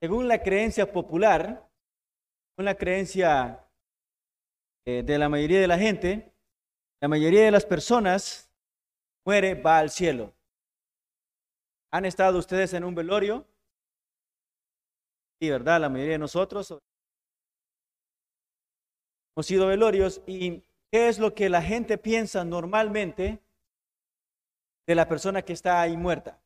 según 0.00 0.28
la 0.28 0.42
creencia 0.42 0.92
popular, 0.92 1.68
según 2.50 2.64
la 2.64 2.74
creencia 2.76 3.68
eh, 4.86 5.02
de 5.02 5.18
la 5.18 5.28
mayoría 5.28 5.60
de 5.60 5.66
la 5.66 5.78
gente, 5.78 6.32
la 7.00 7.08
mayoría 7.08 7.44
de 7.44 7.50
las 7.50 7.66
personas 7.66 8.50
muere, 9.24 9.54
va 9.54 9.78
al 9.78 9.90
cielo. 9.90 10.32
¿Han 11.92 12.04
estado 12.04 12.38
ustedes 12.38 12.72
en 12.74 12.84
un 12.84 12.94
velorio? 12.94 13.46
Sí, 15.40 15.50
¿verdad? 15.50 15.80
La 15.80 15.88
mayoría 15.88 16.14
de 16.14 16.18
nosotros 16.18 16.74
hemos 19.36 19.46
sido 19.46 19.68
velorios 19.68 20.20
y 20.26 20.62
¿qué 20.90 21.08
es 21.08 21.18
lo 21.18 21.34
que 21.34 21.48
la 21.48 21.62
gente 21.62 21.96
piensa 21.98 22.44
normalmente 22.44 23.40
de 24.86 24.94
la 24.94 25.08
persona 25.08 25.42
que 25.42 25.52
está 25.52 25.80
ahí 25.80 25.96
muerta? 25.96 26.40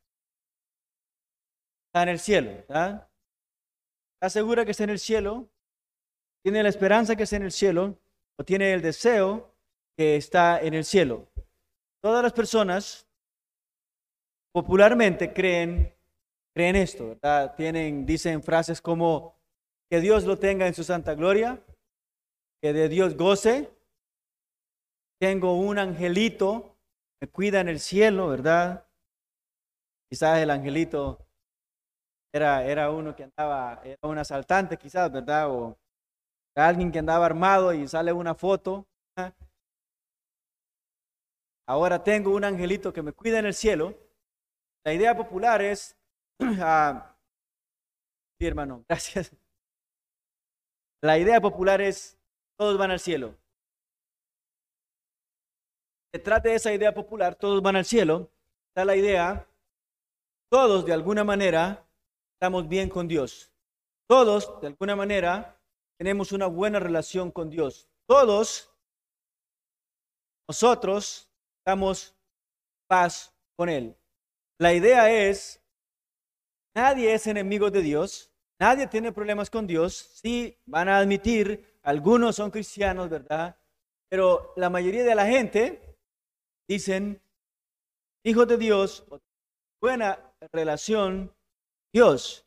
Está 1.86 2.02
en 2.02 2.08
el 2.10 2.18
cielo, 2.18 2.50
¿verdad? 2.68 3.11
¿Está 4.22 4.30
segura 4.30 4.64
que 4.64 4.70
está 4.70 4.84
en 4.84 4.90
el 4.90 5.00
cielo? 5.00 5.48
¿Tiene 6.44 6.62
la 6.62 6.68
esperanza 6.68 7.16
que 7.16 7.24
está 7.24 7.34
en 7.34 7.42
el 7.42 7.50
cielo? 7.50 7.98
¿O 8.38 8.44
tiene 8.44 8.72
el 8.72 8.80
deseo 8.80 9.52
que 9.96 10.14
está 10.14 10.60
en 10.60 10.74
el 10.74 10.84
cielo? 10.84 11.26
Todas 12.00 12.22
las 12.22 12.32
personas 12.32 13.08
popularmente 14.54 15.32
creen, 15.32 15.92
creen 16.54 16.76
esto, 16.76 17.08
¿verdad? 17.08 17.56
Tienen, 17.56 18.06
dicen 18.06 18.44
frases 18.44 18.80
como 18.80 19.34
que 19.90 20.00
Dios 20.00 20.22
lo 20.22 20.38
tenga 20.38 20.68
en 20.68 20.74
su 20.74 20.84
santa 20.84 21.16
gloria, 21.16 21.60
que 22.62 22.72
de 22.72 22.88
Dios 22.88 23.16
goce, 23.16 23.76
tengo 25.20 25.58
un 25.58 25.80
angelito, 25.80 26.76
me 27.20 27.26
cuida 27.26 27.58
en 27.58 27.68
el 27.68 27.80
cielo, 27.80 28.28
¿verdad? 28.28 28.86
Quizás 30.08 30.38
el 30.38 30.50
angelito 30.50 31.26
era, 32.32 32.64
era 32.64 32.90
uno 32.90 33.14
que 33.14 33.24
andaba, 33.24 33.80
era 33.84 33.98
un 34.02 34.18
asaltante 34.18 34.78
quizás, 34.78 35.12
¿verdad? 35.12 35.50
O 35.50 35.78
alguien 36.56 36.90
que 36.90 36.98
andaba 36.98 37.26
armado 37.26 37.72
y 37.72 37.86
sale 37.86 38.12
una 38.12 38.34
foto. 38.34 38.86
Ahora 41.66 42.02
tengo 42.02 42.34
un 42.34 42.44
angelito 42.44 42.92
que 42.92 43.02
me 43.02 43.12
cuida 43.12 43.38
en 43.38 43.46
el 43.46 43.54
cielo. 43.54 43.96
La 44.84 44.92
idea 44.92 45.16
popular 45.16 45.62
es, 45.62 45.96
ah, 46.60 47.16
sí 48.38 48.46
hermano, 48.46 48.84
gracias. 48.88 49.30
La 51.02 51.18
idea 51.18 51.40
popular 51.40 51.80
es, 51.80 52.18
todos 52.58 52.78
van 52.78 52.90
al 52.90 53.00
cielo. 53.00 53.36
Detrás 56.12 56.42
de 56.42 56.54
esa 56.54 56.72
idea 56.72 56.92
popular, 56.92 57.34
todos 57.34 57.62
van 57.62 57.76
al 57.76 57.84
cielo, 57.84 58.30
está 58.68 58.84
la 58.84 58.96
idea, 58.96 59.48
todos 60.50 60.84
de 60.84 60.92
alguna 60.92 61.24
manera 61.24 61.86
estamos 62.42 62.68
bien 62.68 62.88
con 62.88 63.06
Dios. 63.06 63.52
Todos, 64.08 64.60
de 64.60 64.66
alguna 64.66 64.96
manera, 64.96 65.62
tenemos 65.96 66.32
una 66.32 66.48
buena 66.48 66.80
relación 66.80 67.30
con 67.30 67.48
Dios. 67.48 67.88
Todos 68.04 68.68
nosotros 70.48 71.30
damos 71.64 72.16
paz 72.88 73.32
con 73.54 73.68
Él. 73.68 73.96
La 74.58 74.74
idea 74.74 75.08
es, 75.08 75.62
nadie 76.74 77.14
es 77.14 77.28
enemigo 77.28 77.70
de 77.70 77.80
Dios, 77.80 78.34
nadie 78.58 78.88
tiene 78.88 79.12
problemas 79.12 79.48
con 79.48 79.64
Dios. 79.64 79.94
Sí, 80.20 80.58
van 80.66 80.88
a 80.88 80.98
admitir, 80.98 81.78
algunos 81.84 82.34
son 82.34 82.50
cristianos, 82.50 83.08
¿verdad? 83.08 83.56
Pero 84.10 84.52
la 84.56 84.68
mayoría 84.68 85.04
de 85.04 85.14
la 85.14 85.26
gente 85.26 85.96
dicen, 86.68 87.22
hijos 88.24 88.48
de 88.48 88.56
Dios, 88.56 89.06
buena 89.80 90.34
relación 90.50 91.32
Dios. 91.92 92.46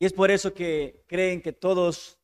Y 0.00 0.06
es 0.06 0.12
por 0.12 0.30
eso 0.30 0.52
que 0.52 1.04
creen 1.06 1.42
que 1.42 1.52
todos 1.52 2.18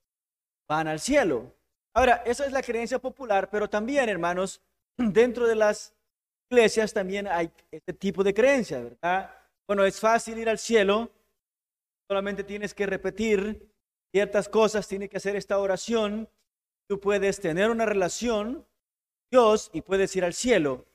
van 0.68 0.88
al 0.88 1.00
cielo. 1.00 1.54
Ahora, 1.94 2.22
esa 2.26 2.46
es 2.46 2.52
la 2.52 2.62
creencia 2.62 2.98
popular, 2.98 3.48
pero 3.50 3.68
también, 3.68 4.08
hermanos, 4.08 4.60
dentro 4.98 5.46
de 5.46 5.56
las 5.56 5.94
iglesias 6.50 6.92
también 6.92 7.26
hay 7.26 7.50
este 7.70 7.92
tipo 7.92 8.22
de 8.22 8.34
creencia, 8.34 8.80
¿verdad? 8.80 9.34
Bueno, 9.66 9.84
es 9.84 9.98
fácil 9.98 10.38
ir 10.38 10.48
al 10.48 10.58
cielo, 10.58 11.10
solamente 12.08 12.44
tienes 12.44 12.72
que 12.72 12.86
repetir 12.86 13.68
ciertas 14.12 14.48
cosas, 14.48 14.86
tienes 14.86 15.10
que 15.10 15.16
hacer 15.16 15.34
esta 15.34 15.58
oración, 15.58 16.28
tú 16.88 17.00
puedes 17.00 17.40
tener 17.40 17.70
una 17.70 17.84
relación 17.84 18.66
Dios 19.30 19.70
y 19.72 19.82
puedes 19.82 20.14
ir 20.14 20.24
al 20.24 20.34
cielo. 20.34 20.86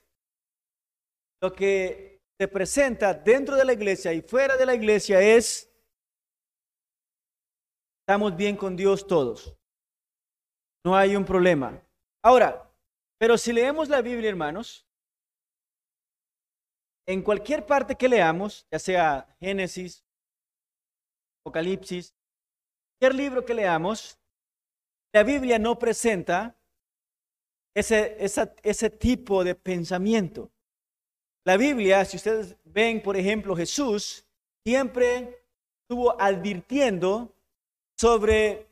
Lo 1.41 1.51
que 1.53 2.20
se 2.41 2.47
presenta 2.47 3.13
dentro 3.13 3.55
de 3.55 3.63
la 3.63 3.73
iglesia 3.73 4.11
y 4.13 4.23
fuera 4.23 4.57
de 4.57 4.65
la 4.65 4.73
iglesia 4.73 5.21
es, 5.21 5.71
estamos 8.01 8.35
bien 8.35 8.57
con 8.57 8.75
Dios 8.75 9.05
todos. 9.05 9.55
No 10.83 10.95
hay 10.95 11.15
un 11.15 11.23
problema. 11.23 11.79
Ahora, 12.23 12.67
pero 13.19 13.37
si 13.37 13.53
leemos 13.53 13.89
la 13.89 14.01
Biblia, 14.01 14.27
hermanos, 14.27 14.87
en 17.07 17.21
cualquier 17.21 17.63
parte 17.63 17.95
que 17.95 18.09
leamos, 18.09 18.65
ya 18.71 18.79
sea 18.79 19.37
Génesis, 19.39 20.03
Apocalipsis, 21.43 22.15
cualquier 22.97 23.21
libro 23.21 23.45
que 23.45 23.53
leamos, 23.53 24.19
la 25.13 25.21
Biblia 25.21 25.59
no 25.59 25.77
presenta 25.77 26.59
ese, 27.75 28.17
ese 28.63 28.89
tipo 28.89 29.43
de 29.43 29.53
pensamiento. 29.53 30.51
La 31.43 31.57
Biblia, 31.57 32.05
si 32.05 32.17
ustedes 32.17 32.55
ven, 32.65 33.01
por 33.01 33.17
ejemplo, 33.17 33.55
Jesús 33.55 34.23
siempre 34.63 35.43
estuvo 35.81 36.19
advirtiendo 36.21 37.33
sobre 37.99 38.67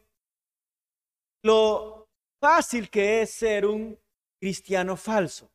lo 1.43 2.07
fácil 2.39 2.89
que 2.89 3.23
es 3.23 3.31
ser 3.31 3.65
un 3.65 3.97
cristiano 4.39 4.95
falso, 4.95 5.49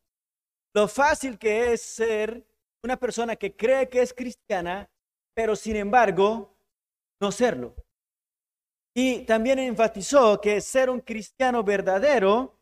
lo 0.74 0.88
fácil 0.88 1.38
que 1.38 1.72
es 1.72 1.82
ser 1.82 2.44
una 2.82 2.96
persona 2.98 3.36
que 3.36 3.54
cree 3.54 3.88
que 3.88 4.02
es 4.02 4.12
cristiana, 4.12 4.90
pero 5.34 5.54
sin 5.54 5.76
embargo 5.76 6.52
no 7.20 7.30
serlo. 7.30 7.74
Y 8.96 9.20
también 9.20 9.58
enfatizó 9.60 10.40
que 10.40 10.60
ser 10.60 10.90
un 10.90 11.00
cristiano 11.00 11.62
verdadero 11.62 12.58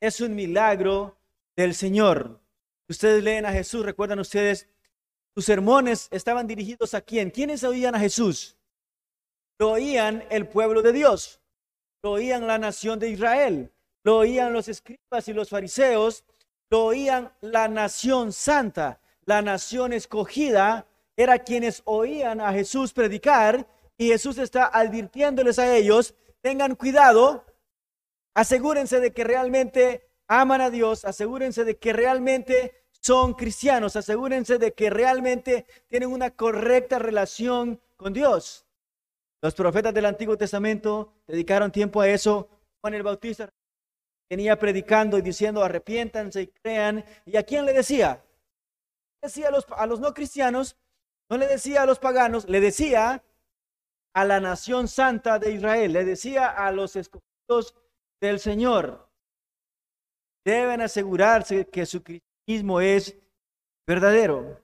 es 0.00 0.20
un 0.20 0.34
milagro 0.34 1.18
del 1.56 1.74
Señor. 1.74 2.40
Ustedes 2.88 3.22
leen 3.22 3.46
a 3.46 3.52
Jesús, 3.52 3.84
recuerdan 3.84 4.20
ustedes, 4.20 4.68
sus 5.34 5.44
sermones 5.44 6.08
estaban 6.10 6.46
dirigidos 6.46 6.94
a 6.94 7.00
quién? 7.00 7.30
¿Quiénes 7.30 7.64
oían 7.64 7.94
a 7.94 7.98
Jesús? 7.98 8.56
Lo 9.58 9.72
oían 9.72 10.24
el 10.30 10.46
pueblo 10.46 10.82
de 10.82 10.92
Dios, 10.92 11.40
lo 12.02 12.12
oían 12.12 12.46
la 12.46 12.58
nación 12.58 12.98
de 12.98 13.10
Israel, 13.10 13.72
lo 14.04 14.18
oían 14.18 14.52
los 14.52 14.68
escribas 14.68 15.26
y 15.26 15.32
los 15.32 15.48
fariseos, 15.48 16.24
lo 16.70 16.84
oían 16.84 17.32
la 17.40 17.68
nación 17.68 18.32
santa, 18.32 19.00
la 19.24 19.42
nación 19.42 19.92
escogida, 19.92 20.86
era 21.16 21.38
quienes 21.38 21.82
oían 21.86 22.40
a 22.40 22.52
Jesús 22.52 22.92
predicar 22.92 23.66
y 23.96 24.08
Jesús 24.08 24.38
está 24.38 24.66
advirtiéndoles 24.66 25.58
a 25.58 25.74
ellos, 25.74 26.14
tengan 26.40 26.76
cuidado, 26.76 27.44
asegúrense 28.34 29.00
de 29.00 29.12
que 29.12 29.24
realmente 29.24 30.05
aman 30.28 30.60
a 30.60 30.70
Dios, 30.70 31.04
asegúrense 31.04 31.64
de 31.64 31.76
que 31.78 31.92
realmente 31.92 32.86
son 33.00 33.34
cristianos, 33.34 33.96
asegúrense 33.96 34.58
de 34.58 34.72
que 34.72 34.90
realmente 34.90 35.66
tienen 35.88 36.10
una 36.10 36.30
correcta 36.30 36.98
relación 36.98 37.80
con 37.96 38.12
Dios. 38.12 38.66
Los 39.42 39.54
profetas 39.54 39.94
del 39.94 40.06
Antiguo 40.06 40.36
Testamento 40.36 41.12
dedicaron 41.26 41.70
tiempo 41.70 42.00
a 42.00 42.08
eso. 42.08 42.48
Juan 42.80 42.94
el 42.94 43.02
Bautista 43.02 43.48
venía 44.28 44.58
predicando 44.58 45.18
y 45.18 45.22
diciendo 45.22 45.62
arrepiéntanse 45.62 46.42
y 46.42 46.46
crean. 46.48 47.04
¿Y 47.24 47.36
a 47.36 47.44
quién 47.44 47.64
le 47.64 47.72
decía? 47.72 48.24
Decía 49.22 49.48
a 49.48 49.50
los, 49.50 49.66
a 49.76 49.86
los 49.86 50.00
no 50.00 50.12
cristianos, 50.14 50.76
no 51.30 51.36
le 51.36 51.46
decía 51.46 51.82
a 51.82 51.86
los 51.86 51.98
paganos, 51.98 52.48
le 52.48 52.60
decía 52.60 53.22
a 54.14 54.24
la 54.24 54.40
nación 54.40 54.88
santa 54.88 55.38
de 55.38 55.52
Israel, 55.52 55.92
le 55.92 56.04
decía 56.04 56.48
a 56.48 56.72
los 56.72 56.96
escogidos 56.96 57.74
del 58.20 58.40
Señor 58.40 59.05
deben 60.46 60.80
asegurarse 60.80 61.68
que 61.68 61.84
su 61.84 62.04
cristianismo 62.04 62.80
es 62.80 63.18
verdadero. 63.84 64.62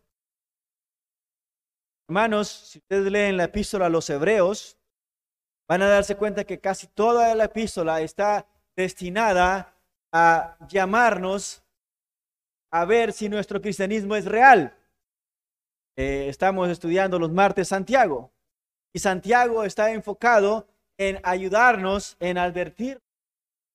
Hermanos, 2.09 2.49
si 2.49 2.79
ustedes 2.79 3.11
leen 3.11 3.37
la 3.37 3.45
epístola 3.45 3.87
a 3.87 3.89
los 3.89 4.09
hebreos, 4.09 4.79
van 5.69 5.83
a 5.83 5.89
darse 5.89 6.17
cuenta 6.17 6.45
que 6.45 6.61
casi 6.61 6.87
toda 6.87 7.35
la 7.35 7.45
epístola 7.45 8.01
está 8.01 8.47
destinada 8.77 9.75
a 10.13 10.57
llamarnos 10.69 11.65
a 12.73 12.85
ver 12.85 13.13
si 13.13 13.29
nuestro 13.29 13.61
cristianismo 13.61 14.15
es 14.15 14.25
real. 14.25 14.79
Eh, 15.97 16.29
estamos 16.29 16.69
estudiando 16.69 17.19
los 17.19 17.33
martes 17.33 17.69
Santiago 17.69 18.33
y 18.95 19.01
Santiago 19.01 19.65
está 19.65 19.91
enfocado 19.91 20.69
en 20.97 21.21
ayudarnos, 21.25 22.17
en 22.21 22.39
advertir 22.39 23.03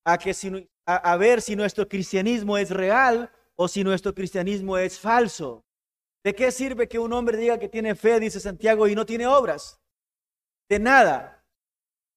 a 0.06 0.18
que 0.18 0.34
si 0.34 0.70
a, 0.88 1.18
ver 1.18 1.42
si 1.42 1.56
nuestro 1.56 1.88
cristianismo 1.88 2.58
es 2.58 2.72
real 2.72 3.30
o 3.56 3.68
si 3.68 3.84
nuestro 3.84 4.16
cristianismo 4.16 4.78
es 4.78 5.00
falso. 5.00 5.64
¿De 6.24 6.34
qué 6.34 6.52
sirve 6.52 6.88
que 6.88 6.98
un 6.98 7.14
hombre 7.14 7.38
diga 7.38 7.60
que 7.60 7.70
tiene 7.70 7.94
fe, 7.94 8.20
dice 8.20 8.40
Santiago, 8.40 8.88
y 8.88 8.96
no 8.96 9.06
tiene 9.06 9.28
obras? 9.28 9.80
de 10.70 10.80
nada. 10.80 11.46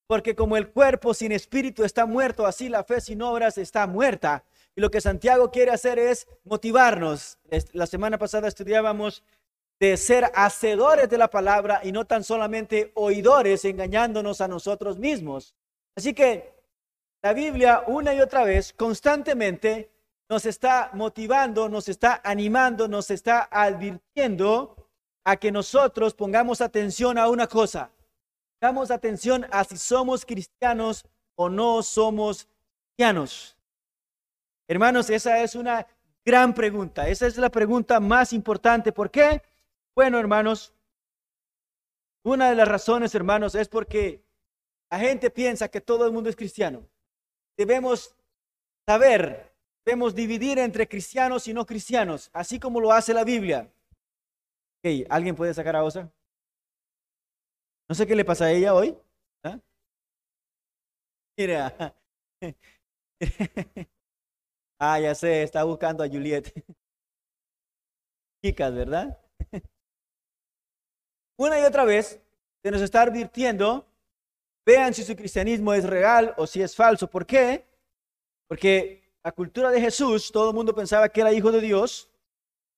Porque 0.07 0.35
como 0.35 0.57
el 0.57 0.71
cuerpo 0.71 1.15
sin 1.15 1.33
espíritu 1.33 1.85
está 1.85 2.05
muerto, 2.05 2.47
así 2.47 2.69
la 2.69 2.83
fe 2.83 3.01
sin 3.01 3.23
obras 3.23 3.59
está 3.59 3.87
muerta. 3.87 4.45
Y 4.75 4.81
lo 4.81 4.91
que 4.91 5.01
Santiago 5.01 5.51
quiere 5.51 5.71
hacer 5.71 5.99
es 5.99 6.27
motivarnos. 6.45 7.39
La 7.73 7.87
semana 7.87 8.19
pasada 8.19 8.49
estudiábamos 8.49 9.23
de 9.79 9.97
ser 9.97 10.31
hacedores 10.35 11.09
de 11.09 11.17
la 11.17 11.31
palabra 11.31 11.81
y 11.83 11.93
no 11.93 12.07
tan 12.07 12.25
solamente 12.25 12.91
oidores 12.95 13.65
engañándonos 13.65 14.41
a 14.41 14.49
nosotros 14.49 14.99
mismos. 14.99 15.55
Así 15.97 16.13
que 16.13 16.60
la 17.23 17.33
Biblia 17.33 17.85
una 17.87 18.15
y 18.15 18.21
otra 18.21 18.45
vez 18.45 18.73
constantemente 18.73 19.91
nos 20.29 20.47
está 20.47 20.91
motivando, 20.95 21.69
nos 21.69 21.89
está 21.89 22.21
animando, 22.25 22.89
nos 22.89 23.11
está 23.11 23.49
advirtiendo 23.51 24.77
a 25.25 25.37
que 25.37 25.53
nosotros 25.53 26.15
pongamos 26.15 26.61
atención 26.61 27.19
a 27.19 27.29
una 27.29 27.47
cosa. 27.47 27.91
Pongamos 28.59 28.91
atención 28.91 29.47
a 29.51 29.65
si 29.65 29.77
somos 29.77 30.25
cristianos 30.25 31.05
o 31.35 31.49
no 31.49 31.83
somos 31.83 32.49
cristianos. 32.97 33.57
Hermanos, 34.69 35.11
esa 35.11 35.43
es 35.43 35.55
una 35.55 35.87
gran 36.25 36.55
pregunta. 36.55 37.09
Esa 37.09 37.27
es 37.27 37.37
la 37.37 37.51
pregunta 37.51 37.99
más 37.99 38.33
importante. 38.33 38.93
¿Por 38.93 39.11
qué? 39.11 39.43
Bueno, 39.97 40.19
hermanos, 40.19 40.73
una 42.23 42.51
de 42.51 42.55
las 42.55 42.69
razones, 42.69 43.15
hermanos, 43.15 43.55
es 43.55 43.69
porque 43.69 44.23
la 44.91 45.01
gente 45.01 45.31
piensa 45.31 45.69
que 45.69 45.81
todo 45.81 46.07
el 46.07 46.13
mundo 46.13 46.31
es 46.31 46.37
cristiano. 46.37 46.87
Debemos 47.61 48.17
saber, 48.89 49.53
debemos 49.85 50.15
dividir 50.15 50.59
entre 50.59 50.89
cristianos 50.89 51.47
y 51.47 51.53
no 51.53 51.67
cristianos, 51.67 52.31
así 52.33 52.59
como 52.59 52.81
lo 52.81 52.91
hace 52.91 53.13
la 53.13 53.23
Biblia. 53.23 53.71
¿Alguien 55.11 55.37
puede 55.37 55.53
sacar 55.53 55.77
a 55.77 55.85
Osa? 55.85 56.11
No 57.87 57.95
sé 57.95 58.07
qué 58.07 58.17
le 58.17 58.25
pasa 58.25 58.47
a 58.47 58.53
ella 58.53 58.73
hoy. 58.73 58.97
¿Ah? 59.45 59.61
Mira. 61.37 61.95
ah, 64.81 64.99
ya 64.99 65.15
sé, 65.15 65.43
está 65.43 65.63
buscando 65.63 66.03
a 66.03 66.09
Juliet. 66.09 66.51
Chicas, 68.43 68.75
¿verdad? 68.75 69.21
Una 71.39 71.61
y 71.61 71.65
otra 71.65 71.85
vez 71.85 72.23
se 72.63 72.71
nos 72.71 72.81
está 72.81 73.03
advirtiendo, 73.03 73.87
vean 74.71 74.95
si 74.95 75.03
su 75.03 75.17
cristianismo 75.17 75.75
es 75.75 75.85
real 75.85 76.35
o 76.37 76.47
si 76.47 76.63
es 76.63 76.77
falso. 76.77 77.09
¿Por 77.09 77.27
qué? 77.27 77.67
Porque 78.47 79.13
la 79.25 79.33
cultura 79.33 79.71
de 79.71 79.81
Jesús, 79.81 80.31
todo 80.31 80.51
el 80.51 80.55
mundo 80.55 80.73
pensaba 80.75 81.09
que 81.09 81.21
era 81.21 81.33
hijo 81.33 81.51
de 81.51 81.61
Dios. 81.61 82.09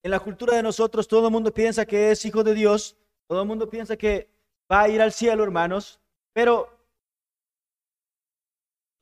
En 0.02 0.10
la 0.10 0.20
cultura 0.20 0.56
de 0.56 0.62
nosotros, 0.62 1.06
todo 1.06 1.26
el 1.26 1.32
mundo 1.32 1.52
piensa 1.52 1.84
que 1.84 2.10
es 2.10 2.24
hijo 2.24 2.42
de 2.42 2.54
Dios. 2.54 2.96
Todo 3.28 3.42
el 3.42 3.48
mundo 3.48 3.68
piensa 3.68 3.96
que 3.96 4.28
va 4.70 4.82
a 4.82 4.88
ir 4.88 5.02
al 5.02 5.12
cielo, 5.12 5.44
hermanos. 5.44 6.00
Pero 6.32 6.54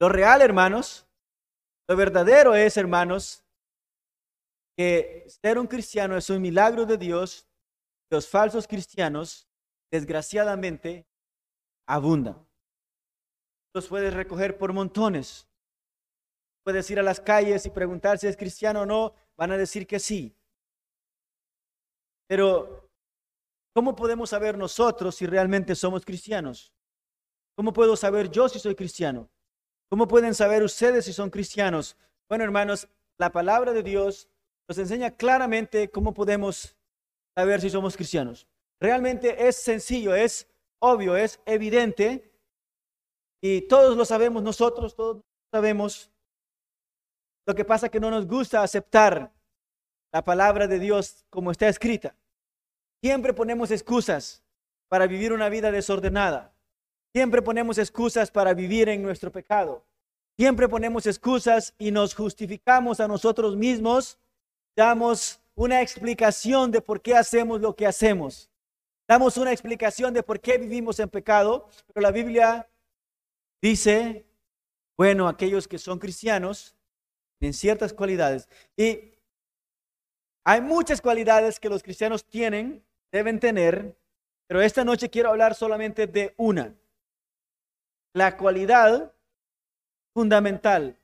lo 0.01 0.09
real, 0.09 0.43
hermanos, 0.43 1.07
lo 1.89 1.97
verdadero 1.97 2.55
es, 2.55 2.77
hermanos, 2.77 3.45
que 4.77 5.27
ser 5.43 5.59
un 5.59 5.69
cristiano 5.69 6.17
es 6.17 6.29
un 6.29 6.43
milagro 6.43 6.87
de 6.87 6.99
Dios. 6.99 7.47
Los 8.11 8.29
falsos 8.29 8.67
cristianos 8.67 9.47
desgraciadamente, 9.91 11.07
abundan. 11.87 12.50
Los 13.73 13.89
puedes 13.89 14.15
recoger 14.15 14.59
por 14.59 14.73
montones. 14.73 15.47
Puedes 16.65 16.91
ir 16.91 16.99
a 16.99 17.03
las 17.03 17.21
calles 17.21 17.65
y 17.67 17.71
preguntar 17.71 18.19
si 18.19 18.27
es 18.27 18.37
cristiano 18.37 18.83
o 18.83 18.87
no, 18.87 19.15
van 19.37 19.53
a 19.53 19.57
decir 19.57 19.87
que 19.87 19.99
sí. 19.99 20.35
Pero, 22.27 22.89
¿cómo 23.75 23.97
podemos 23.97 24.31
saber 24.31 24.59
nosotros 24.59 25.15
si 25.15 25.27
realmente 25.27 25.75
somos 25.75 26.05
cristianos? 26.05 26.73
¿Cómo 27.57 27.73
puedo 27.73 27.97
saber 27.97 28.31
yo 28.31 28.49
si 28.49 28.59
soy 28.59 28.75
cristiano? 28.75 29.29
¿Cómo 29.89 30.07
pueden 30.07 30.35
saber 30.35 30.63
ustedes 30.63 31.05
si 31.05 31.13
son 31.13 31.31
cristianos? 31.31 31.97
Bueno, 32.29 32.45
hermanos, 32.45 32.89
la 33.19 33.33
palabra 33.33 33.73
de 33.73 33.83
Dios 33.83 34.29
nos 34.69 34.79
enseña 34.79 35.11
claramente 35.11 35.91
cómo 35.91 36.15
podemos 36.15 36.77
saber 37.35 37.61
si 37.61 37.71
somos 37.71 37.97
cristianos. 37.97 38.47
Realmente 38.79 39.49
es 39.49 39.57
sencillo, 39.57 40.15
es 40.15 40.47
obvio, 40.79 41.17
es 41.17 41.41
evidente. 41.45 42.30
Y 43.41 43.63
todos 43.63 43.97
lo 43.97 44.05
sabemos 44.05 44.43
nosotros, 44.43 44.95
todos 44.95 45.23
sabemos. 45.51 46.11
Lo 47.47 47.55
que 47.55 47.65
pasa 47.65 47.89
que 47.89 48.01
no 48.01 48.11
nos 48.11 48.27
gusta 48.27 48.63
aceptar 48.63 49.33
la 50.13 50.23
palabra 50.25 50.67
de 50.67 50.79
Dios 50.79 51.25
como 51.31 51.51
está 51.51 51.69
escrita. 51.69 52.15
Siempre 53.03 53.33
ponemos 53.33 53.71
excusas 53.71 54.43
para 54.89 55.07
vivir 55.07 55.33
una 55.33 55.49
vida 55.49 55.71
desordenada. 55.71 56.53
Siempre 57.15 57.43
ponemos 57.43 57.79
excusas 57.79 58.31
para 58.31 58.55
vivir 58.55 58.89
en 58.89 59.03
nuestro 59.03 59.33
pecado. 59.33 59.85
Siempre 60.39 60.69
ponemos 60.69 61.07
excusas 61.07 61.75
y 61.79 61.91
nos 61.91 62.15
justificamos 62.15 63.01
a 63.01 63.09
nosotros 63.09 63.57
mismos. 63.57 64.19
Damos 64.77 65.41
una 65.55 65.83
explicación 65.83 66.71
de 66.71 66.81
por 66.81 67.01
qué 67.01 67.15
hacemos 67.15 67.61
lo 67.61 67.75
que 67.75 67.87
hacemos. 67.87 68.51
Damos 69.09 69.37
una 69.37 69.53
explicación 69.53 70.15
de 70.15 70.23
por 70.23 70.41
qué 70.41 70.57
vivimos 70.57 71.01
en 71.01 71.09
pecado, 71.09 71.69
pero 71.89 72.03
la 72.03 72.13
Biblia 72.13 72.70
dice, 73.63 74.27
bueno, 74.97 75.29
aquellos 75.29 75.69
que 75.69 75.79
son 75.79 75.99
cristianos 75.99 76.77
tienen 77.39 77.55
ciertas 77.55 77.93
cualidades. 77.93 78.49
Y 78.77 79.15
hay 80.45 80.61
muchas 80.61 81.01
cualidades 81.01 81.61
que 81.61 81.69
los 81.69 81.83
cristianos 81.83 82.25
tienen, 82.25 82.85
deben 83.13 83.41
tener, 83.41 83.97
pero 84.47 84.61
esta 84.61 84.85
noche 84.85 85.11
quiero 85.11 85.31
hablar 85.31 85.55
solamente 85.55 86.07
de 86.07 86.35
una. 86.37 86.75
La 88.15 88.37
cualidad 88.37 89.13
fundamental 90.13 90.99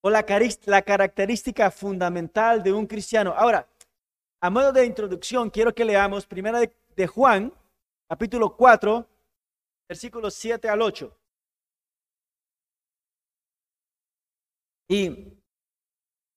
o 0.00 0.10
la, 0.10 0.24
la 0.66 0.82
característica 0.82 1.70
fundamental 1.70 2.62
de 2.62 2.72
un 2.72 2.86
cristiano. 2.86 3.34
Ahora, 3.36 3.68
a 4.40 4.50
modo 4.50 4.72
de 4.72 4.86
introducción, 4.86 5.50
quiero 5.50 5.74
que 5.74 5.84
leamos 5.84 6.26
primera 6.26 6.60
de 6.60 7.06
Juan, 7.06 7.52
capítulo 8.08 8.56
4, 8.56 9.04
versículos 9.88 10.34
7 10.34 10.68
al 10.68 10.82
8. 10.82 11.17
Y 14.88 15.38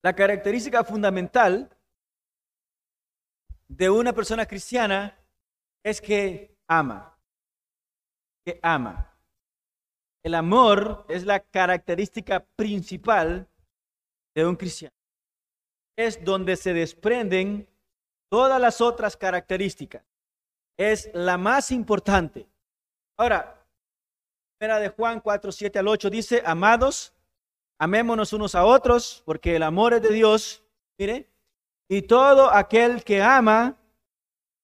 la 0.04 0.14
característica 0.14 0.84
fundamental 0.84 1.76
de 3.68 3.90
una 3.90 4.14
persona 4.14 4.46
cristiana 4.46 5.18
es 5.84 6.02
que 6.02 6.58
ama, 6.68 7.18
que 8.46 8.60
ama. 8.62 9.18
El 10.24 10.36
amor 10.36 11.06
es 11.10 11.26
la 11.26 11.40
característica 11.40 12.46
principal 12.56 13.48
de 14.36 14.46
un 14.46 14.56
cristiano. 14.56 14.96
Es 15.98 16.24
donde 16.24 16.56
se 16.58 16.74
desprenden 16.74 17.68
todas 18.30 18.62
las 18.62 18.82
otras 18.82 19.18
características 19.18 20.04
es 20.90 21.12
la 21.14 21.38
más 21.38 21.72
importante. 21.72 22.48
Ahora, 23.18 23.68
primera 24.58 24.80
de 24.80 24.90
Juan 24.90 25.20
4, 25.20 25.52
7 25.52 25.80
al 25.80 25.88
8 25.88 26.10
dice, 26.10 26.42
amados, 26.44 27.14
amémonos 27.82 28.32
unos 28.32 28.54
a 28.54 28.64
otros, 28.64 29.24
porque 29.26 29.56
el 29.56 29.64
amor 29.64 29.96
es 29.96 30.04
de 30.04 30.14
Dios, 30.14 30.64
mire, 31.00 31.28
y 31.90 32.04
todo 32.04 32.52
aquel 32.52 33.04
que 33.04 33.24
ama 33.24 33.76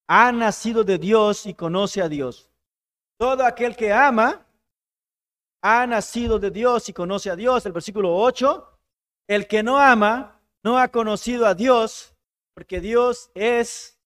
ha 0.07 0.31
nacido 0.31 0.83
de 0.83 0.99
Dios 0.99 1.47
y 1.47 1.55
conoce 1.55 1.99
a 2.03 2.09
Dios. 2.09 2.51
Todo 3.17 3.43
aquel 3.43 3.75
que 3.75 3.91
ama 3.91 4.45
ha 5.63 5.87
nacido 5.87 6.37
de 6.37 6.51
Dios 6.51 6.89
y 6.89 6.93
conoce 6.93 7.31
a 7.31 7.35
Dios. 7.35 7.65
El 7.65 7.71
versículo 7.71 8.15
8, 8.15 8.79
el 9.27 9.47
que 9.47 9.63
no 9.63 9.79
ama 9.79 10.39
no 10.63 10.77
ha 10.77 10.87
conocido 10.89 11.47
a 11.47 11.55
Dios, 11.55 12.13
porque 12.53 12.79
Dios 12.79 13.31
es 13.33 13.99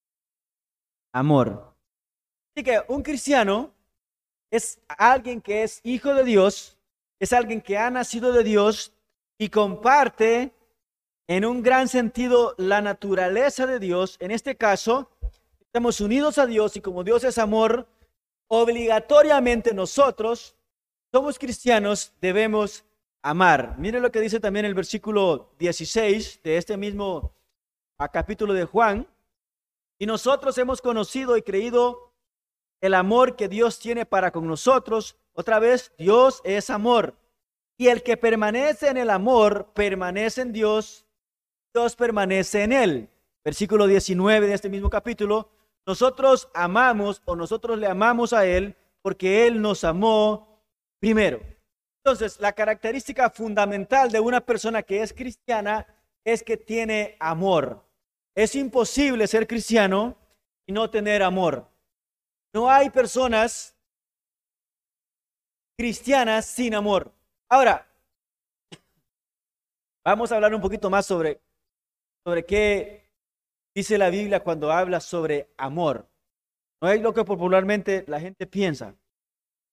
amor. 1.11 1.75
Así 2.55 2.63
que 2.63 2.81
un 2.87 3.03
cristiano 3.03 3.73
es 4.49 4.79
alguien 4.87 5.41
que 5.41 5.63
es 5.63 5.81
hijo 5.83 6.13
de 6.13 6.23
Dios, 6.23 6.77
es 7.19 7.33
alguien 7.33 7.59
que 7.59 7.77
ha 7.77 7.91
nacido 7.91 8.31
de 8.31 8.45
Dios 8.45 8.93
y 9.41 9.49
comparte 9.49 10.53
en 11.25 11.45
un 11.45 11.63
gran 11.63 11.87
sentido 11.87 12.53
la 12.59 12.79
naturaleza 12.79 13.65
de 13.65 13.79
Dios. 13.79 14.15
En 14.19 14.29
este 14.29 14.55
caso, 14.55 15.09
estamos 15.61 15.99
unidos 15.99 16.37
a 16.37 16.45
Dios 16.45 16.77
y 16.77 16.81
como 16.81 17.03
Dios 17.03 17.23
es 17.23 17.39
amor, 17.39 17.87
obligatoriamente 18.49 19.73
nosotros, 19.73 20.55
somos 21.11 21.39
cristianos, 21.39 22.13
debemos 22.21 22.85
amar. 23.23 23.73
Mire 23.79 23.99
lo 23.99 24.11
que 24.11 24.21
dice 24.21 24.39
también 24.39 24.65
el 24.65 24.75
versículo 24.75 25.49
16 25.57 26.41
de 26.43 26.57
este 26.57 26.77
mismo 26.77 27.33
capítulo 28.13 28.53
de 28.53 28.65
Juan. 28.65 29.07
Y 29.97 30.05
nosotros 30.05 30.55
hemos 30.59 30.83
conocido 30.83 31.35
y 31.35 31.41
creído 31.41 32.13
el 32.79 32.93
amor 32.93 33.35
que 33.35 33.47
Dios 33.47 33.79
tiene 33.79 34.05
para 34.05 34.29
con 34.29 34.45
nosotros. 34.45 35.17
Otra 35.33 35.57
vez, 35.57 35.91
Dios 35.97 36.41
es 36.43 36.69
amor. 36.69 37.15
Y 37.81 37.87
el 37.87 38.03
que 38.03 38.15
permanece 38.15 38.89
en 38.89 38.97
el 38.97 39.09
amor, 39.09 39.71
permanece 39.73 40.41
en 40.41 40.53
Dios, 40.53 41.03
Dios 41.73 41.95
permanece 41.95 42.61
en 42.61 42.73
él. 42.73 43.09
Versículo 43.43 43.87
19 43.87 44.45
de 44.45 44.53
este 44.53 44.69
mismo 44.69 44.87
capítulo. 44.87 45.49
Nosotros 45.87 46.47
amamos 46.53 47.23
o 47.25 47.35
nosotros 47.35 47.79
le 47.79 47.87
amamos 47.87 48.33
a 48.33 48.45
Él 48.45 48.77
porque 49.01 49.47
Él 49.47 49.63
nos 49.63 49.83
amó 49.83 50.63
primero. 50.99 51.41
Entonces, 52.05 52.39
la 52.39 52.53
característica 52.53 53.31
fundamental 53.31 54.11
de 54.11 54.19
una 54.19 54.41
persona 54.41 54.83
que 54.83 55.01
es 55.01 55.11
cristiana 55.11 55.87
es 56.23 56.43
que 56.43 56.57
tiene 56.57 57.17
amor. 57.19 57.83
Es 58.35 58.53
imposible 58.53 59.25
ser 59.25 59.47
cristiano 59.47 60.15
y 60.67 60.71
no 60.71 60.87
tener 60.91 61.23
amor. 61.23 61.67
No 62.53 62.69
hay 62.69 62.91
personas 62.91 63.75
cristianas 65.75 66.45
sin 66.45 66.75
amor. 66.75 67.11
Ahora, 67.51 67.85
vamos 70.05 70.31
a 70.31 70.35
hablar 70.35 70.55
un 70.55 70.61
poquito 70.61 70.89
más 70.89 71.05
sobre, 71.05 71.41
sobre 72.25 72.45
qué 72.45 73.11
dice 73.75 73.97
la 73.97 74.09
Biblia 74.09 74.41
cuando 74.41 74.71
habla 74.71 75.01
sobre 75.01 75.49
amor. 75.57 76.07
No 76.81 76.89
es 76.89 77.01
lo 77.01 77.13
que 77.13 77.25
popularmente 77.25 78.05
la 78.07 78.21
gente 78.21 78.47
piensa, 78.47 78.95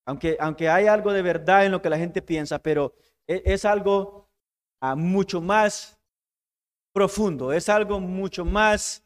aunque, 0.08 0.36
aunque 0.40 0.68
hay 0.68 0.88
algo 0.88 1.12
de 1.12 1.22
verdad 1.22 1.66
en 1.66 1.70
lo 1.70 1.80
que 1.80 1.88
la 1.88 1.98
gente 1.98 2.20
piensa, 2.20 2.58
pero 2.58 2.96
es, 3.28 3.42
es 3.44 3.64
algo 3.64 4.28
ah, 4.80 4.96
mucho 4.96 5.40
más 5.40 6.00
profundo, 6.92 7.52
es 7.52 7.68
algo 7.68 8.00
mucho 8.00 8.44
más, 8.44 9.04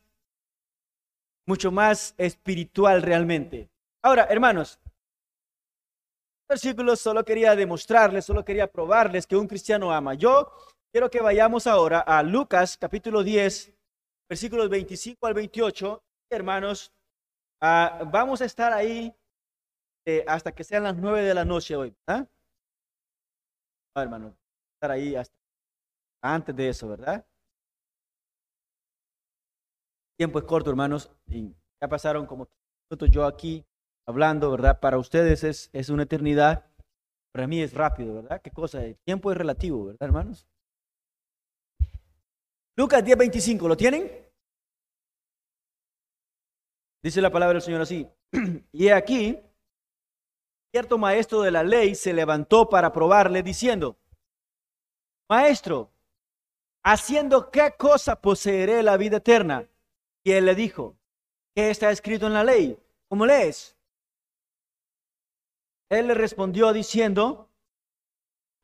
mucho 1.47 1.71
más 1.71 2.15
espiritual 2.17 3.03
realmente. 3.03 3.69
Ahora, 4.03 4.25
hermanos, 4.31 4.81
versículos 6.53 7.01
solo 7.01 7.25
quería 7.25 7.57
demostrarles, 7.57 8.25
solo 8.25 8.45
quería 8.45 8.67
probarles 8.67 9.27
que 9.27 9.37
un 9.37 9.49
cristiano 9.49 9.93
ama. 9.93 10.15
Yo 10.15 10.53
quiero 10.93 11.11
que 11.11 11.21
vayamos 11.21 11.67
ahora 11.67 12.01
a 12.01 12.23
Lucas 12.23 12.77
capítulo 12.77 13.23
10, 13.23 13.73
versículos 14.29 14.69
25 14.69 15.27
al 15.27 15.35
28. 15.35 16.03
Hermanos, 16.31 16.93
Ah, 17.65 18.03
vamos 18.11 18.43
a 18.43 18.45
estar 18.45 18.73
ahí 18.73 19.15
eh, 20.05 20.25
hasta 20.27 20.51
que 20.51 20.65
sean 20.65 20.83
las 20.83 20.97
nueve 20.97 21.23
de 21.23 21.33
la 21.33 21.45
noche 21.45 21.77
hoy. 21.77 21.95
¿ah? 22.09 22.27
hermano, 23.95 24.37
estar 24.75 24.91
ahí 24.91 25.15
hasta 25.15 25.37
antes 26.21 26.57
de 26.57 26.69
eso, 26.69 26.89
¿verdad? 26.89 27.25
tiempo 30.19 30.41
es 30.41 30.45
corto, 30.45 30.71
hermanos, 30.71 31.09
y 31.27 31.55
ya 31.81 31.89
pasaron 31.89 32.27
como 32.27 32.49
minutos 32.91 33.11
yo 33.13 33.25
aquí 33.25 33.65
hablando, 34.07 34.51
¿verdad? 34.51 34.81
Para 34.81 34.99
ustedes 34.99 35.45
es, 35.45 35.71
es 35.73 35.89
una 35.89 36.05
eternidad, 36.05 36.67
para 37.33 37.47
mí 37.47 37.63
es 37.63 37.75
rápido, 37.75 38.15
¿verdad? 38.15 38.41
¿Qué 38.43 38.51
cosa? 38.51 38.85
El 38.85 38.97
tiempo 39.05 39.31
es 39.31 39.39
relativo, 39.39 39.87
¿verdad, 39.87 40.03
hermanos? 40.03 40.47
Lucas 42.77 43.05
10:25, 43.05 43.69
¿lo 43.69 43.77
tienen? 43.77 44.11
Dice 47.03 47.21
la 47.21 47.31
palabra 47.31 47.55
del 47.55 47.63
Señor 47.63 47.83
así. 47.83 48.09
y 48.73 48.89
aquí, 48.89 49.39
cierto 50.73 50.99
maestro 50.99 51.43
de 51.43 51.51
la 51.51 51.63
ley 51.63 51.95
se 51.95 52.13
levantó 52.13 52.69
para 52.69 52.93
probarle 52.93 53.43
diciendo, 53.43 53.99
Maestro, 55.29 55.91
haciendo 56.85 57.51
qué 57.51 57.75
cosa 57.79 58.21
poseeré 58.21 58.83
la 58.83 58.99
vida 58.99 59.17
eterna. 59.17 59.67
Y 60.25 60.33
él 60.33 60.45
le 60.45 60.55
dijo, 60.55 60.97
¿qué 61.55 61.71
está 61.71 61.91
escrito 61.91 62.27
en 62.27 62.35
la 62.35 62.45
ley? 62.45 62.79
¿Cómo 63.09 63.25
lees? 63.25 63.77
Él 65.93 66.07
le 66.07 66.15
respondió 66.15 66.73
diciendo, 66.73 67.51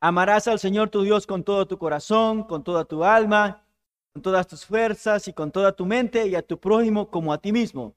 amarás 0.01 0.49
al 0.49 0.59
Señor 0.59 0.89
tu 0.89 1.03
Dios 1.03 1.27
con 1.27 1.45
todo 1.45 1.69
tu 1.69 1.77
corazón, 1.77 2.45
con 2.45 2.65
toda 2.65 2.87
tu 2.87 3.05
alma, 3.05 3.67
con 4.15 4.23
todas 4.23 4.47
tus 4.47 4.65
fuerzas 4.65 5.29
y 5.29 5.35
con 5.35 5.53
toda 5.53 5.77
tu 5.77 5.85
mente 5.85 6.27
y 6.27 6.35
a 6.35 6.41
tu 6.41 6.59
prójimo 6.59 7.11
como 7.11 7.31
a 7.35 7.39
ti 7.39 7.53
mismo. 7.53 7.95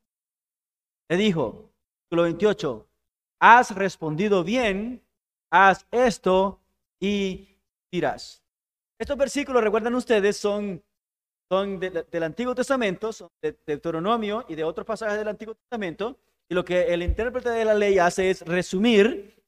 Le 1.07 1.15
dijo, 1.15 1.71
lo 2.09 2.23
28, 2.23 2.85
has 3.39 3.73
respondido 3.73 4.43
bien, 4.43 5.01
haz 5.49 5.87
esto 5.91 6.59
y 6.99 7.57
dirás. 7.89 8.43
Estos 8.99 9.15
versículos, 9.15 9.63
recuerdan 9.63 9.95
ustedes, 9.95 10.35
son, 10.35 10.83
del 11.49 12.23
Antiguo 12.23 12.53
Testamento, 12.53 13.13
son 13.13 13.29
de 13.41 13.57
Deuteronomio 13.65 14.43
y 14.49 14.55
de 14.55 14.65
otros 14.65 14.85
pasajes 14.85 15.17
del 15.17 15.29
Antiguo 15.29 15.55
Testamento. 15.55 16.19
Y 16.51 16.53
lo 16.53 16.65
que 16.65 16.93
el 16.93 17.01
intérprete 17.01 17.49
de 17.49 17.63
la 17.63 17.73
ley 17.73 17.97
hace 17.97 18.29
es 18.29 18.41
resumir 18.41 19.41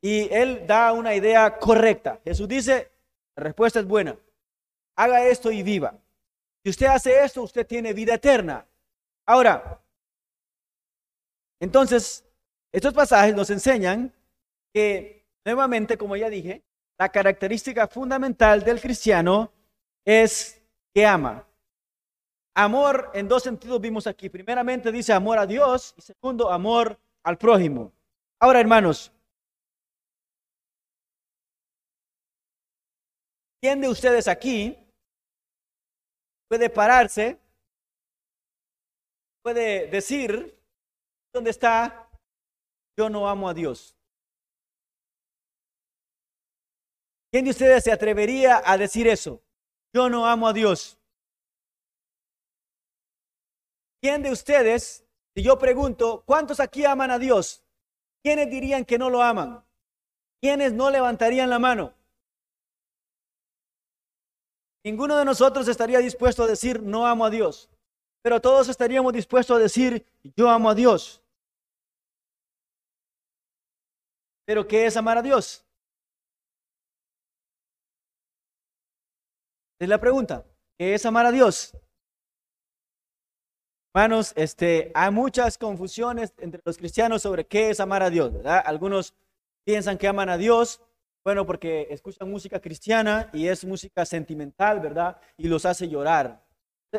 y 0.00 0.32
él 0.32 0.68
da 0.68 0.92
una 0.92 1.12
idea 1.12 1.58
correcta. 1.58 2.20
Jesús 2.22 2.46
dice, 2.46 2.92
la 3.34 3.42
respuesta 3.42 3.80
es 3.80 3.86
buena. 3.86 4.16
Haga 4.94 5.26
esto 5.26 5.50
y 5.50 5.64
viva. 5.64 5.98
Si 6.62 6.70
usted 6.70 6.86
hace 6.86 7.24
esto, 7.24 7.42
usted 7.42 7.66
tiene 7.66 7.92
vida 7.92 8.14
eterna. 8.14 8.64
Ahora, 9.26 9.82
entonces, 11.58 12.24
estos 12.70 12.94
pasajes 12.94 13.34
nos 13.34 13.50
enseñan 13.50 14.14
que, 14.72 15.26
nuevamente, 15.44 15.98
como 15.98 16.14
ya 16.14 16.30
dije, 16.30 16.62
la 17.00 17.08
característica 17.08 17.88
fundamental 17.88 18.62
del 18.62 18.80
cristiano 18.80 19.50
es 20.04 20.62
que 20.94 21.04
ama. 21.04 21.47
Amor 22.60 23.12
en 23.14 23.28
dos 23.28 23.44
sentidos 23.44 23.80
vimos 23.80 24.08
aquí. 24.08 24.28
Primeramente 24.28 24.90
dice 24.90 25.12
amor 25.12 25.38
a 25.38 25.46
Dios 25.46 25.94
y 25.96 26.02
segundo 26.02 26.50
amor 26.50 26.98
al 27.22 27.38
prójimo. 27.38 27.92
Ahora, 28.40 28.58
hermanos, 28.58 29.12
¿quién 33.60 33.80
de 33.80 33.88
ustedes 33.88 34.26
aquí 34.26 34.76
puede 36.48 36.68
pararse, 36.68 37.38
puede 39.42 39.86
decir 39.86 40.58
¿Dónde 41.32 41.50
está? 41.50 42.10
Yo 42.96 43.08
no 43.08 43.28
amo 43.28 43.48
a 43.48 43.54
Dios. 43.54 43.94
¿Quién 47.30 47.44
de 47.44 47.52
ustedes 47.52 47.84
se 47.84 47.92
atrevería 47.92 48.60
a 48.64 48.76
decir 48.76 49.06
eso? 49.06 49.40
Yo 49.94 50.08
no 50.08 50.26
amo 50.26 50.48
a 50.48 50.52
Dios. 50.52 50.97
¿Quién 54.00 54.22
de 54.22 54.30
ustedes, 54.30 55.04
si 55.34 55.42
yo 55.42 55.58
pregunto, 55.58 56.22
¿cuántos 56.26 56.60
aquí 56.60 56.84
aman 56.84 57.10
a 57.10 57.18
Dios? 57.18 57.64
¿Quiénes 58.22 58.50
dirían 58.50 58.84
que 58.84 58.98
no 58.98 59.10
lo 59.10 59.22
aman? 59.22 59.64
¿Quiénes 60.40 60.72
no 60.72 60.90
levantarían 60.90 61.50
la 61.50 61.58
mano? 61.58 61.94
Ninguno 64.84 65.16
de 65.16 65.24
nosotros 65.24 65.66
estaría 65.68 65.98
dispuesto 65.98 66.44
a 66.44 66.46
decir, 66.46 66.82
no 66.82 67.06
amo 67.06 67.24
a 67.24 67.30
Dios 67.30 67.68
pero 68.22 68.40
todos 68.40 68.68
estaríamos 68.68 69.12
dispuestos 69.12 69.56
a 69.56 69.60
decir, 69.60 70.06
yo 70.36 70.50
amo 70.50 70.70
a 70.70 70.74
Dios. 70.74 71.22
Pero 74.44 74.66
¿qué 74.66 74.86
es 74.86 74.96
amar 74.96 75.18
a 75.18 75.22
Dios? 75.22 75.64
Es 79.78 79.88
la 79.88 79.98
pregunta. 79.98 80.44
¿Qué 80.76 80.94
es 80.94 81.06
amar 81.06 81.26
a 81.26 81.32
Dios? 81.32 81.72
Hermanos, 83.94 84.32
este, 84.36 84.92
hay 84.94 85.10
muchas 85.10 85.56
confusiones 85.56 86.34
entre 86.38 86.60
los 86.64 86.76
cristianos 86.76 87.22
sobre 87.22 87.46
qué 87.46 87.70
es 87.70 87.80
amar 87.80 88.02
a 88.02 88.10
Dios, 88.10 88.32
¿verdad? 88.32 88.62
Algunos 88.64 89.14
piensan 89.64 89.96
que 89.96 90.06
aman 90.06 90.28
a 90.28 90.36
Dios, 90.36 90.80
bueno, 91.24 91.46
porque 91.46 91.88
escuchan 91.90 92.30
música 92.30 92.60
cristiana 92.60 93.30
y 93.32 93.48
es 93.48 93.64
música 93.64 94.04
sentimental, 94.04 94.80
¿verdad? 94.80 95.18
Y 95.36 95.48
los 95.48 95.64
hace 95.64 95.88
llorar. 95.88 96.44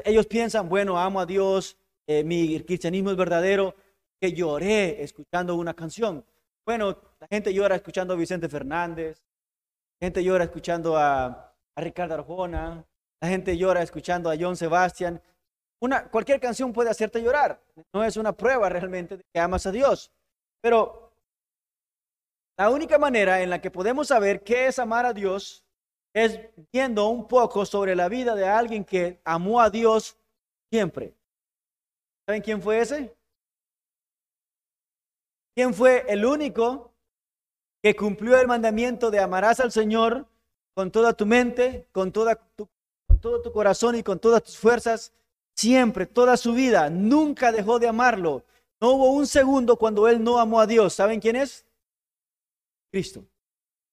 Ellos 0.03 0.25
piensan, 0.27 0.67
bueno, 0.67 0.99
amo 0.99 1.19
a 1.19 1.25
Dios, 1.25 1.77
eh, 2.07 2.23
mi 2.23 2.59
cristianismo 2.61 3.11
es 3.11 3.17
verdadero, 3.17 3.75
que 4.19 4.33
lloré 4.33 5.01
escuchando 5.03 5.55
una 5.55 5.75
canción. 5.75 6.25
Bueno, 6.65 6.97
la 7.19 7.27
gente 7.27 7.53
llora 7.53 7.75
escuchando 7.75 8.13
a 8.13 8.17
Vicente 8.17 8.49
Fernández, 8.49 9.23
la 9.99 10.07
gente 10.07 10.23
llora 10.23 10.43
escuchando 10.43 10.97
a, 10.97 11.55
a 11.75 11.81
Ricardo 11.81 12.15
Arjona, 12.15 12.85
la 13.21 13.27
gente 13.27 13.57
llora 13.57 13.83
escuchando 13.83 14.29
a 14.29 14.35
John 14.39 14.55
Sebastian. 14.55 15.21
Una, 15.81 16.09
cualquier 16.09 16.39
canción 16.39 16.73
puede 16.73 16.89
hacerte 16.89 17.21
llorar. 17.21 17.61
No 17.93 18.03
es 18.03 18.17
una 18.17 18.33
prueba 18.33 18.67
realmente 18.69 19.17
de 19.17 19.23
que 19.33 19.39
amas 19.39 19.65
a 19.65 19.71
Dios. 19.71 20.11
Pero 20.61 21.13
la 22.57 22.69
única 22.69 22.97
manera 22.97 23.41
en 23.41 23.49
la 23.49 23.61
que 23.61 23.71
podemos 23.71 24.09
saber 24.09 24.43
qué 24.43 24.67
es 24.67 24.79
amar 24.79 25.05
a 25.05 25.13
Dios 25.13 25.63
es 26.13 26.39
viendo 26.73 27.07
un 27.07 27.27
poco 27.27 27.65
sobre 27.65 27.95
la 27.95 28.09
vida 28.09 28.35
de 28.35 28.45
alguien 28.45 28.83
que 28.83 29.21
amó 29.23 29.61
a 29.61 29.69
Dios 29.69 30.17
siempre. 30.69 31.15
¿Saben 32.25 32.41
quién 32.41 32.61
fue 32.61 32.81
ese? 32.81 33.15
¿Quién 35.55 35.73
fue 35.73 36.05
el 36.09 36.25
único 36.25 36.93
que 37.81 37.95
cumplió 37.95 38.37
el 38.39 38.47
mandamiento 38.47 39.09
de 39.09 39.19
amarás 39.19 39.59
al 39.59 39.71
Señor 39.71 40.27
con 40.73 40.91
toda 40.91 41.13
tu 41.13 41.25
mente, 41.25 41.87
con, 41.91 42.11
toda 42.11 42.35
con 42.35 43.19
todo 43.21 43.41
tu 43.41 43.51
corazón 43.53 43.95
y 43.95 44.03
con 44.03 44.19
todas 44.19 44.43
tus 44.43 44.57
fuerzas? 44.57 45.13
Siempre, 45.59 46.05
toda 46.05 46.37
su 46.37 46.53
vida, 46.53 46.89
nunca 46.89 47.51
dejó 47.51 47.79
de 47.79 47.87
amarlo. 47.87 48.45
No 48.79 48.91
hubo 48.91 49.11
un 49.11 49.27
segundo 49.27 49.75
cuando 49.75 50.07
él 50.07 50.23
no 50.23 50.39
amó 50.39 50.61
a 50.61 50.67
Dios. 50.67 50.93
¿Saben 50.93 51.19
quién 51.19 51.35
es? 51.35 51.65
Cristo. 52.91 53.25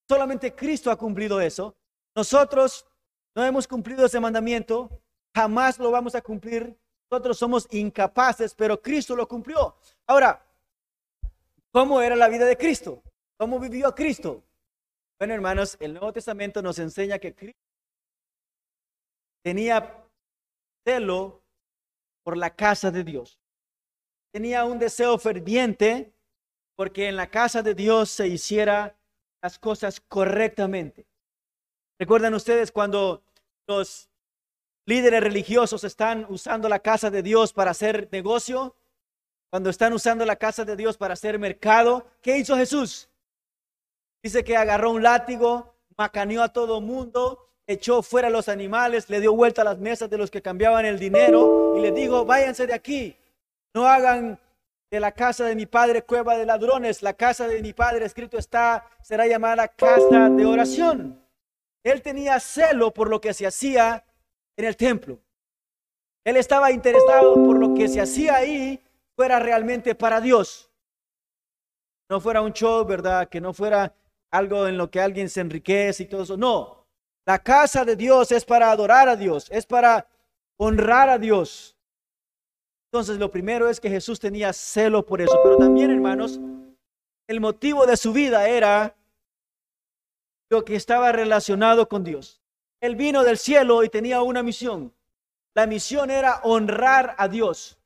Solamente 0.09 0.55
Cristo 0.55 0.91
ha 0.91 0.97
cumplido 0.97 1.41
eso. 1.41 1.77
Nosotros 2.15 2.87
no 3.35 3.45
hemos 3.45 3.67
cumplido 3.67 4.07
ese 4.07 4.21
mandamiento, 4.21 5.03
jamás 5.35 5.79
lo 5.79 5.91
vamos 5.91 6.15
a 6.15 6.23
cumplir. 6.23 6.79
Nosotros 7.11 7.37
somos 7.39 7.67
incapaces, 7.71 8.55
pero 8.55 8.81
Cristo 8.81 9.17
lo 9.17 9.27
cumplió. 9.27 9.77
Ahora, 10.07 10.47
¿Cómo 11.77 12.01
era 12.01 12.17
la 12.17 12.29
vida 12.29 12.47
de 12.47 12.57
Cristo? 12.57 13.03
¿Cómo 13.39 13.61
vivió 13.61 13.95
Cristo? 13.95 14.43
Bueno, 15.19 15.35
hermanos, 15.35 15.77
el 15.79 15.93
Nuevo 15.93 16.11
Testamento 16.11 16.63
nos 16.63 16.79
enseña 16.79 17.19
que 17.19 17.35
Cristo 17.35 17.61
tenía 19.45 20.09
celo 20.87 21.43
por 22.27 22.37
la 22.37 22.57
casa 22.57 22.91
de 22.91 23.05
Dios. 23.05 23.39
Tenía 24.33 24.65
un 24.65 24.81
deseo 24.81 25.17
ferviente 25.17 26.13
porque 26.75 27.07
en 27.09 27.15
la 27.15 27.31
casa 27.31 27.63
de 27.63 27.73
Dios 27.73 28.11
se 28.11 28.27
hiciera 28.27 28.99
las 29.41 29.61
cosas 29.61 30.01
correctamente. 30.01 31.07
¿Recuerdan 32.01 32.35
ustedes 32.35 32.73
cuando 32.73 33.23
los 33.69 34.11
líderes 34.87 35.21
religiosos 35.21 35.85
están 35.85 36.27
usando 36.29 36.69
la 36.69 36.81
casa 36.81 37.13
de 37.13 37.23
Dios 37.23 37.53
para 37.53 37.71
hacer 37.71 38.09
negocio? 38.11 38.75
Cuando 39.49 39.71
están 39.71 39.93
usando 39.93 40.27
la 40.27 40.35
casa 40.35 40.65
de 40.65 40.75
Dios 40.75 40.97
para 40.97 41.15
hacer 41.15 41.39
mercado, 41.39 42.11
¿qué 42.23 42.39
hizo 42.39 42.57
Jesús? 42.57 43.09
Dice 44.21 44.43
que 44.43 44.57
agarró 44.57 44.91
un 44.91 45.05
látigo, 45.05 45.77
macaneó 45.97 46.43
a 46.43 46.53
todo 46.53 46.81
mundo, 46.81 47.46
echó 47.67 48.03
fuera 48.03 48.31
los 48.31 48.49
animales, 48.49 49.11
le 49.11 49.21
dio 49.21 49.35
vuelta 49.35 49.63
a 49.63 49.65
las 49.65 49.79
mesas 49.79 50.09
de 50.09 50.19
los 50.19 50.31
que 50.31 50.43
cambiaban 50.43 50.87
el 50.87 50.99
dinero 50.99 51.75
y 51.77 51.81
le 51.81 51.93
dijo, 51.93 52.25
váyanse 52.25 52.67
de 52.67 52.75
aquí, 52.75 53.17
no 53.75 53.87
hagan 53.87 54.39
de 54.91 55.01
la 55.01 55.13
casa 55.13 55.45
de 55.45 55.57
mi 55.57 55.67
padre 55.67 56.03
cueva 56.03 56.37
de 56.37 56.47
ladrones, 56.47 57.03
la 57.03 57.15
casa 57.15 57.49
de 57.49 57.61
mi 57.61 57.73
padre 57.73 58.05
escrito 58.05 58.39
está, 58.39 58.89
será 59.03 59.27
llamada 59.27 59.69
casa 59.69 60.29
de 60.31 60.47
oración. 60.47 61.21
Él 61.83 62.03
tenía 62.03 62.39
celo 62.41 62.93
por 62.93 63.09
lo 63.09 63.21
que 63.21 63.35
se 63.35 63.47
hacía 63.47 64.05
en 64.57 64.65
el 64.65 64.77
templo. 64.77 65.19
Él 66.25 66.37
estaba 66.37 66.73
interesado 66.73 67.35
por 67.35 67.59
lo 67.59 67.75
que 67.75 67.89
se 67.89 68.01
hacía 68.01 68.37
ahí 68.37 68.81
fuera 69.15 69.39
realmente 69.39 69.95
para 69.95 70.21
Dios. 70.21 70.71
No 72.09 72.21
fuera 72.21 72.41
un 72.41 72.53
show, 72.53 72.85
¿verdad? 72.85 73.29
Que 73.29 73.41
no 73.41 73.53
fuera 73.53 73.95
algo 74.31 74.67
en 74.67 74.77
lo 74.77 74.91
que 74.91 75.01
alguien 75.01 75.29
se 75.29 75.41
enriquece 75.41 76.05
y 76.05 76.07
todo 76.07 76.23
eso. 76.23 76.37
No, 76.37 76.86
la 77.27 77.41
casa 77.41 77.85
de 77.85 77.97
Dios 77.97 78.31
es 78.31 78.45
para 78.45 78.71
adorar 78.71 79.09
a 79.09 79.17
Dios, 79.17 79.49
es 79.51 79.67
para 79.67 80.09
honrar 80.57 81.09
a 81.09 81.19
Dios. 81.19 81.77
Entonces, 82.91 83.19
lo 83.19 83.31
primero 83.31 83.69
es 83.69 83.81
que 83.81 83.91
Jesús 83.91 84.21
tenía 84.21 84.53
celo 84.53 85.05
por 85.05 85.21
eso, 85.21 85.39
pero 85.43 85.57
también, 85.59 85.91
hermanos, 85.91 86.41
el 87.27 87.41
motivo 87.41 87.85
de 87.85 87.97
su 87.97 88.13
vida 88.13 88.49
era 88.49 88.95
lo 90.49 90.65
que 90.65 90.77
estaba 90.77 91.11
relacionado 91.11 91.89
con 91.89 92.05
Dios. 92.05 92.41
Él 92.81 92.95
vino 92.95 93.25
del 93.25 93.39
cielo 93.39 93.83
y 93.83 93.89
tenía 93.89 94.23
una 94.23 94.45
misión. 94.45 94.95
La 95.53 95.67
misión 95.67 96.11
era 96.11 96.41
honrar 96.45 97.17
a 97.19 97.27
Dios. 97.27 97.77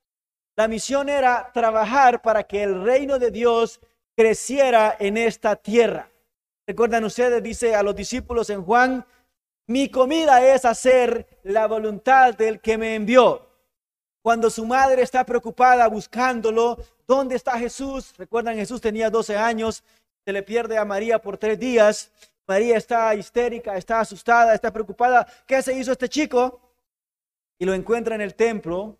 La 0.54 0.68
misión 0.68 1.08
era 1.08 1.50
trabajar 1.54 2.20
para 2.20 2.42
que 2.44 2.62
el 2.62 2.82
reino 2.82 3.18
de 3.18 3.30
Dios 3.30 3.80
creciera 4.14 4.94
en 5.00 5.16
esta 5.16 5.56
tierra. 5.56 6.10
Recuerdan 6.66 7.04
ustedes, 7.04 7.42
dice 7.42 7.74
a 7.74 7.82
los 7.82 7.96
discípulos 7.96 8.50
en 8.50 8.62
Juan, 8.62 9.06
mi 9.70 9.88
comida 9.88 10.44
es 10.52 10.64
hacer 10.64 11.38
la 11.44 11.68
voluntad 11.68 12.34
del 12.34 12.60
que 12.60 12.76
me 12.76 12.96
envió. 12.96 13.46
Cuando 14.20 14.50
su 14.50 14.66
madre 14.66 15.02
está 15.02 15.24
preocupada 15.24 15.86
buscándolo, 15.86 16.76
¿dónde 17.06 17.36
está 17.36 17.56
Jesús? 17.56 18.12
Recuerdan, 18.18 18.56
Jesús 18.56 18.80
tenía 18.80 19.10
12 19.10 19.36
años, 19.36 19.84
se 20.24 20.32
le 20.32 20.42
pierde 20.42 20.76
a 20.76 20.84
María 20.84 21.22
por 21.22 21.38
tres 21.38 21.56
días. 21.56 22.10
María 22.48 22.76
está 22.76 23.14
histérica, 23.14 23.76
está 23.76 24.00
asustada, 24.00 24.56
está 24.56 24.72
preocupada. 24.72 25.24
¿Qué 25.46 25.62
se 25.62 25.72
hizo 25.72 25.92
este 25.92 26.08
chico? 26.08 26.60
Y 27.56 27.64
lo 27.64 27.72
encuentra 27.72 28.16
en 28.16 28.22
el 28.22 28.34
templo, 28.34 28.98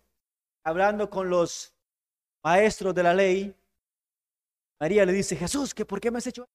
hablando 0.63 1.09
con 1.09 1.29
los 1.29 1.73
maestros 2.41 2.95
de 2.95 3.03
la 3.03 3.13
ley. 3.13 3.53
María 4.79 5.05
le 5.05 5.11
dice, 5.11 5.35
Jesús, 5.35 5.73
¿qué, 5.73 5.83
¿por 5.83 5.99
qué 5.99 6.09
me 6.11 6.19
has 6.19 6.27
hecho? 6.27 6.47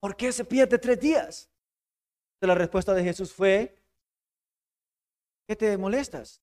¿Por 0.00 0.16
qué 0.16 0.32
se 0.32 0.46
pierde 0.46 0.78
tres 0.78 0.98
días? 0.98 1.50
La 2.46 2.54
respuesta 2.54 2.94
de 2.94 3.04
Jesús 3.04 3.32
fue, 3.32 3.76
¿qué 5.46 5.56
te 5.56 5.76
molestas? 5.78 6.42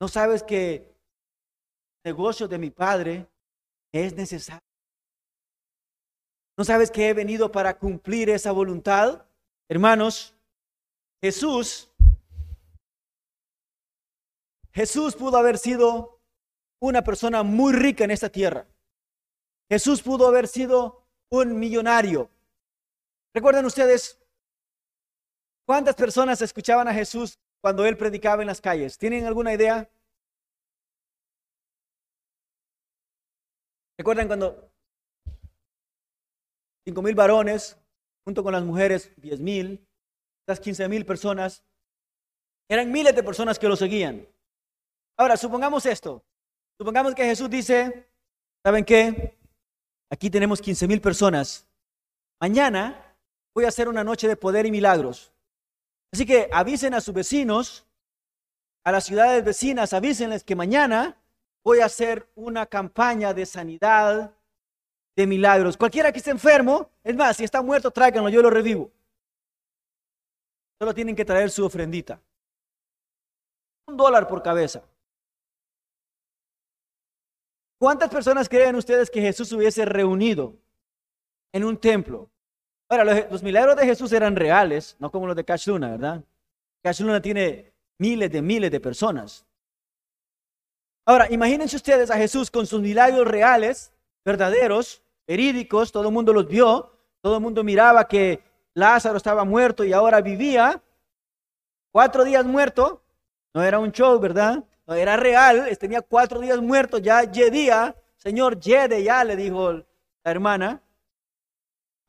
¿No 0.00 0.08
sabes 0.08 0.42
que 0.42 0.74
el 2.04 2.12
negocio 2.12 2.48
de 2.48 2.58
mi 2.58 2.70
padre 2.70 3.28
es 3.92 4.14
necesario? 4.14 4.62
¿No 6.56 6.64
sabes 6.64 6.90
que 6.90 7.08
he 7.08 7.14
venido 7.14 7.50
para 7.50 7.78
cumplir 7.78 8.30
esa 8.30 8.52
voluntad? 8.52 9.26
Hermanos, 9.68 10.34
Jesús, 11.22 11.90
Jesús 14.72 15.16
pudo 15.16 15.36
haber 15.36 15.58
sido 15.58 16.20
una 16.80 17.02
persona 17.02 17.42
muy 17.42 17.72
rica 17.72 18.04
en 18.04 18.10
esta 18.10 18.28
tierra. 18.28 18.66
Jesús 19.68 20.02
pudo 20.02 20.28
haber 20.28 20.46
sido 20.46 21.06
un 21.30 21.58
millonario. 21.58 22.30
¿Recuerdan 23.32 23.64
ustedes 23.64 24.23
cuántas 25.66 25.94
personas 25.94 26.40
escuchaban 26.42 26.88
a 26.88 26.94
Jesús 26.94 27.38
cuando 27.60 27.84
él 27.86 27.96
predicaba 27.96 28.42
en 28.42 28.48
las 28.48 28.60
calles? 28.60 28.98
¿Tienen 28.98 29.26
alguna 29.26 29.52
idea? 29.52 29.88
¿Recuerdan 33.98 34.26
cuando 34.26 34.70
cinco 36.84 37.02
mil 37.02 37.14
varones, 37.14 37.78
junto 38.24 38.42
con 38.42 38.52
las 38.52 38.64
mujeres, 38.64 39.12
diez 39.16 39.40
mil, 39.40 39.86
las 40.46 40.60
quince 40.60 40.88
mil 40.88 41.06
personas? 41.06 41.64
Eran 42.68 42.90
miles 42.90 43.14
de 43.14 43.22
personas 43.22 43.58
que 43.58 43.68
lo 43.68 43.76
seguían. 43.76 44.26
Ahora, 45.16 45.36
supongamos 45.36 45.86
esto. 45.86 46.24
Supongamos 46.78 47.14
que 47.14 47.24
Jesús 47.24 47.48
dice, 47.48 48.08
¿saben 48.64 48.84
qué? 48.84 49.38
Aquí 50.10 50.28
tenemos 50.30 50.60
quince 50.60 50.88
mil 50.88 51.00
personas. 51.00 51.68
Mañana 52.40 53.16
voy 53.54 53.64
a 53.64 53.68
hacer 53.68 53.88
una 53.88 54.02
noche 54.02 54.26
de 54.26 54.36
poder 54.36 54.66
y 54.66 54.70
milagros. 54.70 55.33
Así 56.14 56.26
que 56.26 56.48
avisen 56.52 56.94
a 56.94 57.00
sus 57.00 57.12
vecinos, 57.12 57.84
a 58.84 58.92
las 58.92 59.02
ciudades 59.02 59.44
vecinas, 59.44 59.92
avísenles 59.92 60.44
que 60.44 60.54
mañana 60.54 61.20
voy 61.64 61.80
a 61.80 61.86
hacer 61.86 62.30
una 62.36 62.66
campaña 62.66 63.34
de 63.34 63.44
sanidad, 63.44 64.32
de 65.16 65.26
milagros. 65.26 65.76
Cualquiera 65.76 66.12
que 66.12 66.18
esté 66.18 66.30
enfermo, 66.30 66.88
es 67.02 67.16
más, 67.16 67.36
si 67.36 67.42
está 67.42 67.62
muerto, 67.62 67.90
tráiganlo, 67.90 68.28
yo 68.28 68.42
lo 68.42 68.50
revivo. 68.50 68.92
Solo 70.78 70.94
tienen 70.94 71.16
que 71.16 71.24
traer 71.24 71.50
su 71.50 71.64
ofrendita. 71.64 72.22
Un 73.88 73.96
dólar 73.96 74.28
por 74.28 74.40
cabeza. 74.40 74.84
¿Cuántas 77.76 78.08
personas 78.08 78.48
creen 78.48 78.76
ustedes 78.76 79.10
que 79.10 79.20
Jesús 79.20 79.50
hubiese 79.50 79.84
reunido 79.84 80.54
en 81.52 81.64
un 81.64 81.76
templo? 81.76 82.30
Ahora, 82.94 83.26
los, 83.28 83.42
milagros 83.42 83.74
de 83.76 83.86
Jesús 83.86 84.12
eran 84.12 84.36
reales, 84.36 84.94
no 85.00 85.10
como 85.10 85.26
los 85.26 85.34
de 85.34 85.44
Cash 85.44 85.66
Luna, 85.66 85.90
¿verdad? 85.90 86.22
Cash 86.80 87.00
Luna 87.00 87.20
tiene 87.20 87.72
miles 87.98 88.30
de 88.30 88.40
miles 88.40 88.70
de 88.70 88.78
personas. 88.78 89.44
Ahora, 91.04 91.26
imagínense 91.28 91.74
ustedes 91.74 92.08
a 92.12 92.16
Jesús 92.16 92.52
con 92.52 92.66
sus 92.66 92.80
milagros 92.80 93.26
reales, 93.26 93.92
verdaderos, 94.24 95.02
verídicos, 95.26 95.90
todo 95.90 96.06
el 96.06 96.14
mundo 96.14 96.32
los 96.32 96.46
vio, 96.46 96.92
todo 97.20 97.36
el 97.36 97.42
mundo 97.42 97.64
miraba 97.64 98.06
que 98.06 98.44
Lázaro 98.74 99.16
estaba 99.16 99.44
muerto 99.44 99.82
y 99.82 99.92
ahora 99.92 100.20
vivía, 100.20 100.80
cuatro 101.90 102.22
días 102.22 102.44
muerto, 102.44 103.02
no 103.54 103.64
era 103.64 103.80
un 103.80 103.90
show, 103.90 104.20
¿verdad? 104.20 104.62
No 104.86 104.94
era 104.94 105.16
real, 105.16 105.66
tenía 105.78 106.00
cuatro 106.00 106.38
días 106.38 106.60
muerto, 106.60 106.98
ya 106.98 107.22
día, 107.26 107.96
Señor, 108.16 108.60
yede 108.60 109.02
ya, 109.02 109.24
le 109.24 109.34
dijo 109.34 109.72
la 109.72 109.84
hermana. 110.30 110.83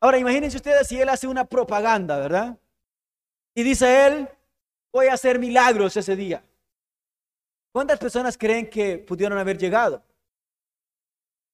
Ahora, 0.02 0.18
imagínense 0.18 0.58
ustedes 0.58 0.88
si 0.88 1.00
él 1.00 1.10
hace 1.10 1.28
una 1.28 1.46
propaganda, 1.46 2.18
¿verdad? 2.20 2.58
Y 3.56 3.64
dice 3.64 4.08
él, 4.08 4.30
voy 4.92 5.08
a 5.08 5.14
hacer 5.14 5.40
milagros 5.40 5.96
ese 5.98 6.16
día. 6.16 6.44
¿Cuántas 7.72 8.00
personas 8.00 8.38
creen 8.38 8.70
que 8.70 8.98
pudieron 8.98 9.38
haber 9.38 9.58
llegado? 9.58 10.04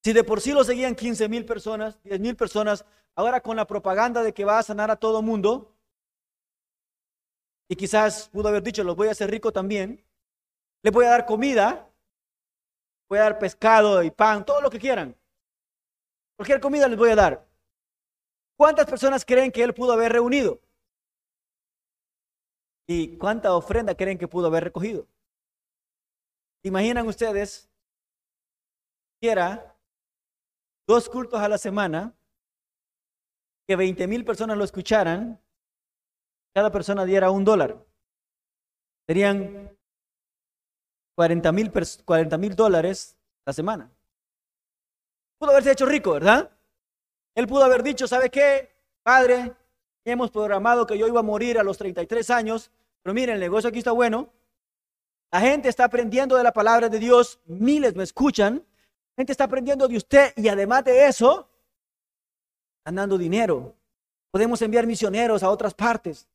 Si 0.04 0.14
de 0.14 0.24
por 0.24 0.42
sí 0.42 0.52
lo 0.52 0.64
seguían 0.64 0.96
15 0.96 1.30
mil 1.30 1.46
personas, 1.46 2.02
10 2.04 2.20
mil 2.20 2.36
personas, 2.36 2.86
ahora 3.16 3.42
con 3.42 3.56
la 3.56 3.68
propaganda 3.68 4.24
de 4.24 4.34
que 4.34 4.46
va 4.46 4.60
a 4.60 4.64
sanar 4.64 4.90
a 4.90 4.96
todo 4.96 5.22
mundo, 5.22 5.76
y 7.70 7.76
quizás 7.76 8.30
pudo 8.30 8.50
haber 8.50 8.64
dicho, 8.64 8.84
los 8.84 8.96
voy 8.96 9.08
a 9.08 9.12
hacer 9.12 9.30
rico 9.30 9.54
también, 9.54 10.04
le 10.84 10.92
voy 10.92 11.06
a 11.06 11.10
dar 11.10 11.26
comida, 11.26 11.88
voy 13.08 13.20
a 13.20 13.24
dar 13.24 13.40
pescado 13.40 14.02
y 14.04 14.12
pan, 14.12 14.46
todo 14.46 14.62
lo 14.62 14.70
que 14.70 14.80
quieran. 14.80 15.16
Cualquier 16.36 16.60
comida 16.60 16.88
les 16.88 16.98
voy 16.98 17.12
a 17.12 17.16
dar. 17.16 17.51
¿Cuántas 18.62 18.86
personas 18.86 19.26
creen 19.26 19.52
que 19.52 19.64
él 19.64 19.74
pudo 19.74 19.94
haber 19.94 20.12
reunido? 20.12 20.62
¿Y 22.88 23.18
cuánta 23.18 23.56
ofrenda 23.56 23.96
creen 23.96 24.20
que 24.20 24.28
pudo 24.28 24.46
haber 24.46 24.66
recogido? 24.66 25.08
Imaginan 26.62 27.08
ustedes 27.08 27.72
que 29.20 29.32
era 29.32 29.76
dos 30.88 31.10
cultos 31.10 31.40
a 31.40 31.50
la 31.50 31.58
semana, 31.58 32.16
que 33.68 33.76
20 33.76 34.06
mil 34.06 34.24
personas 34.24 34.56
lo 34.56 34.64
escucharan, 34.64 35.42
cada 36.54 36.72
persona 36.72 37.04
diera 37.04 37.32
un 37.32 37.44
dólar. 37.44 37.84
Serían 39.08 39.76
40 41.16 41.52
mil 41.52 41.72
40 42.06 42.38
dólares 42.56 43.18
la 43.44 43.54
semana. 43.54 43.92
Pudo 45.40 45.50
haberse 45.50 45.72
hecho 45.72 45.88
rico, 45.88 46.12
¿verdad? 46.12 46.56
Él 47.36 47.48
pudo 47.48 47.64
haber 47.64 47.84
dicho, 47.84 48.08
¿sabe 48.08 48.30
qué? 48.30 48.70
Padre, 49.04 49.54
hemos 50.04 50.32
programado 50.32 50.86
que 50.86 50.98
yo 50.98 51.08
iba 51.08 51.20
a 51.20 51.24
morir 51.24 51.58
a 51.58 51.64
los 51.64 51.78
33 51.78 52.30
años, 52.30 52.72
pero 53.02 53.14
miren, 53.14 53.36
el 53.36 53.42
negocio 53.42 53.70
aquí 53.70 53.80
está 53.80 53.92
bueno. 53.92 54.32
La 55.32 55.40
gente 55.40 55.70
está 55.70 55.86
aprendiendo 55.86 56.36
de 56.36 56.44
la 56.44 56.52
palabra 56.52 56.90
de 56.90 57.00
Dios, 57.00 57.40
miles 57.46 57.96
me 57.96 58.04
escuchan. 58.04 58.56
La 59.16 59.22
gente 59.22 59.32
está 59.32 59.46
aprendiendo 59.46 59.88
de 59.88 59.98
usted 59.98 60.34
y 60.36 60.48
además 60.50 60.84
de 60.84 61.08
eso, 61.08 61.50
están 62.80 62.96
dando 62.96 63.18
dinero. 63.18 63.76
Podemos 64.32 64.62
enviar 64.62 64.86
misioneros 64.86 65.44
a 65.44 65.50
otras 65.50 65.74
partes. 65.74 66.28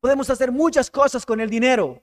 Podemos 0.00 0.28
hacer 0.30 0.50
muchas 0.50 0.90
cosas 0.90 1.24
con 1.24 1.40
el 1.40 1.48
dinero. 1.48 2.02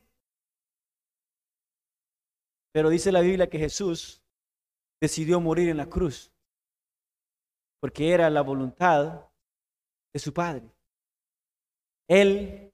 Pero 2.71 2.89
dice 2.89 3.11
la 3.11 3.21
Biblia 3.21 3.49
que 3.49 3.59
Jesús 3.59 4.21
decidió 5.01 5.39
morir 5.41 5.69
en 5.69 5.77
la 5.77 5.87
cruz 5.87 6.31
porque 7.79 8.13
era 8.13 8.29
la 8.29 8.41
voluntad 8.41 9.29
de 10.13 10.19
su 10.19 10.33
Padre. 10.33 10.69
Él 12.07 12.73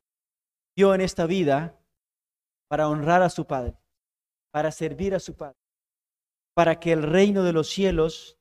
dio 0.75 0.93
en 0.93 1.01
esta 1.01 1.25
vida 1.25 1.79
para 2.67 2.89
honrar 2.89 3.21
a 3.21 3.29
su 3.29 3.45
Padre, 3.45 3.77
para 4.51 4.71
servir 4.71 5.13
a 5.13 5.19
su 5.19 5.35
Padre, 5.35 5.57
para 6.55 6.79
que 6.79 6.91
el 6.91 7.03
reino 7.03 7.43
de 7.43 7.53
los 7.53 7.69
cielos 7.69 8.37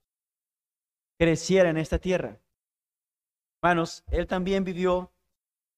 creciera 1.18 1.70
en 1.70 1.77
esta 1.77 1.98
tierra. 1.98 2.40
Hermanos, 3.62 4.05
Él 4.09 4.27
también 4.27 4.64
vivió 4.64 5.12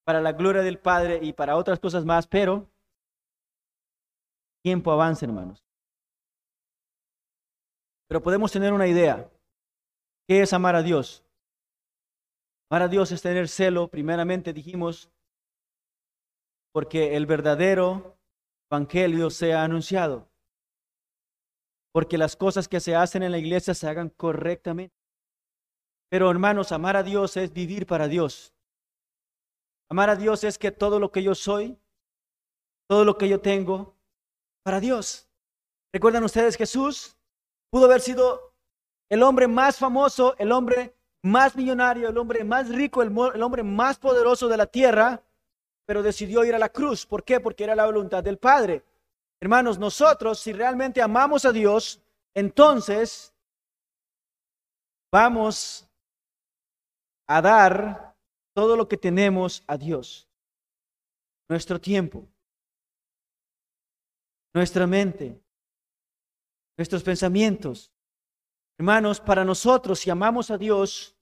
para 0.05 0.21
la 0.21 0.33
gloria 0.33 0.63
del 0.63 0.79
Padre 0.79 1.21
y 1.23 1.33
para 1.33 1.57
otras 1.57 1.81
cosas 1.81 2.05
más, 2.05 2.27
pero 2.27 2.71
tiempo 4.63 4.93
avanza, 4.93 5.27
hermanos. 5.27 5.65
Pero 8.09 8.23
podemos 8.23 8.53
tener 8.53 8.73
una 8.73 8.87
idea. 8.87 9.29
¿Qué 10.27 10.43
es 10.43 10.53
amar 10.53 10.75
a 10.75 10.83
Dios? 10.83 11.23
Amar 12.69 12.83
a 12.83 12.89
Dios 12.89 13.13
es 13.13 13.23
tener 13.23 13.49
celo, 13.49 13.89
primeramente 13.89 14.53
dijimos, 14.53 15.09
porque 16.73 17.17
el 17.17 17.27
verdadero 17.27 18.19
evangelio 18.69 19.31
sea 19.31 19.63
anunciado. 19.63 20.29
Porque 21.93 22.19
las 22.19 22.37
cosas 22.37 22.69
que 22.69 22.81
se 22.81 22.95
hacen 22.95 23.23
en 23.23 23.33
la 23.33 23.39
iglesia 23.39 23.73
se 23.73 23.89
hagan 23.89 24.11
correctamente. 24.11 24.95
Pero 26.11 26.31
hermanos, 26.31 26.73
amar 26.73 26.97
a 26.97 27.03
Dios 27.03 27.37
es 27.37 27.53
vivir 27.53 27.87
para 27.87 28.09
Dios. 28.09 28.53
Amar 29.89 30.11
a 30.11 30.17
Dios 30.17 30.45
es 30.45 30.59
que 30.59 30.73
todo 30.73 30.99
lo 30.99 31.13
que 31.13 31.23
yo 31.23 31.35
soy, 31.35 31.79
todo 32.89 33.05
lo 33.05 33.17
que 33.17 33.29
yo 33.29 33.41
tengo, 33.41 33.97
para 34.63 34.81
Dios. 34.81 35.29
¿Recuerdan 35.93 36.25
ustedes 36.25 36.57
Jesús? 36.57 37.17
Pudo 37.71 37.87
haber 37.87 38.01
sido 38.01 38.56
el 39.09 39.23
hombre 39.23 39.47
más 39.47 39.79
famoso, 39.79 40.35
el 40.39 40.53
hombre 40.53 40.95
más 41.23 41.57
millonario, 41.57 42.09
el 42.09 42.19
hombre 42.19 42.45
más 42.45 42.69
rico, 42.69 43.03
el, 43.03 43.17
hombre 43.43 43.63
más 43.63 43.99
poderoso 43.99 44.49
de 44.49 44.57
la 44.57 44.67
tierra, 44.67 45.23
pero 45.85 46.03
decidió 46.03 46.45
ir 46.45 46.55
a 46.55 46.59
la 46.59 46.69
cruz. 46.69 47.07
¿Por 47.07 47.25
qué? 47.25 47.41
Porque 47.41 47.65
era 47.65 47.75
la 47.75 47.87
voluntad 47.87 48.23
del 48.23 48.39
Padre. 48.39 48.85
Hermanos, 49.41 49.79
nosotros, 49.79 50.39
si 50.41 50.53
realmente 50.53 51.03
amamos 51.03 51.45
a 51.45 51.53
Dios, 51.53 52.01
entonces 52.35 53.35
vamos 55.13 55.89
a 57.29 57.43
dar 57.43 58.17
todo 58.55 58.77
lo 58.77 58.89
que 58.89 58.97
tenemos 58.97 59.63
a 59.67 59.77
Dios. 59.77 60.29
Nuestro 61.49 61.81
tiempo, 61.81 62.27
nuestra 64.55 64.87
mente, 64.87 65.41
nuestros 66.77 67.03
pensamientos, 67.03 67.93
Hermanos, 68.79 69.21
para 69.21 69.45
nosotros, 69.45 70.01
si 70.01 70.11
amamos 70.11 70.51
a 70.51 70.59
Dios, 70.59 71.17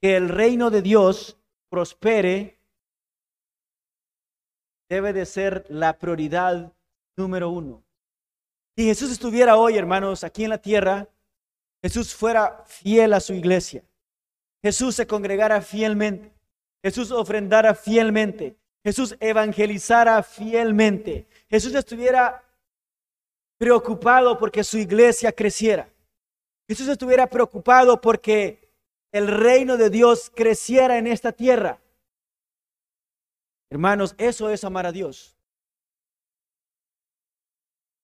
que 0.00 0.16
el 0.16 0.28
reino 0.28 0.70
de 0.70 0.82
Dios 0.82 1.38
prospere, 1.70 2.58
debe 4.88 5.12
de 5.12 5.24
ser 5.24 5.64
la 5.70 5.98
prioridad 5.98 6.72
número 7.16 7.48
uno. 7.48 7.82
Si 8.76 8.84
Jesús 8.84 9.10
estuviera 9.12 9.56
hoy, 9.56 9.78
hermanos, 9.78 10.24
aquí 10.24 10.44
en 10.44 10.50
la 10.50 10.58
tierra, 10.58 11.08
Jesús 11.82 12.14
fuera 12.14 12.64
fiel 12.66 13.12
a 13.14 13.20
su 13.20 13.32
iglesia. 13.32 13.82
Jesús 14.62 14.94
se 14.94 15.06
congregara 15.06 15.60
fielmente. 15.62 16.32
Jesús 16.82 17.10
ofrendara 17.10 17.74
fielmente. 17.74 18.56
Jesús 18.84 19.16
evangelizara 19.20 20.22
fielmente. 20.22 21.26
Jesús 21.48 21.74
estuviera 21.74 22.42
preocupado 23.58 24.38
porque 24.38 24.62
su 24.64 24.76
iglesia 24.76 25.32
creciera. 25.32 25.88
Jesús 26.68 26.88
estuviera 26.88 27.26
preocupado 27.26 28.00
porque 28.00 28.70
el 29.12 29.28
reino 29.28 29.76
de 29.76 29.90
Dios 29.90 30.30
creciera 30.34 30.98
en 30.98 31.06
esta 31.06 31.32
tierra. 31.32 31.80
Hermanos, 33.70 34.14
eso 34.18 34.50
es 34.50 34.64
amar 34.64 34.86
a 34.86 34.92
Dios. 34.92 35.36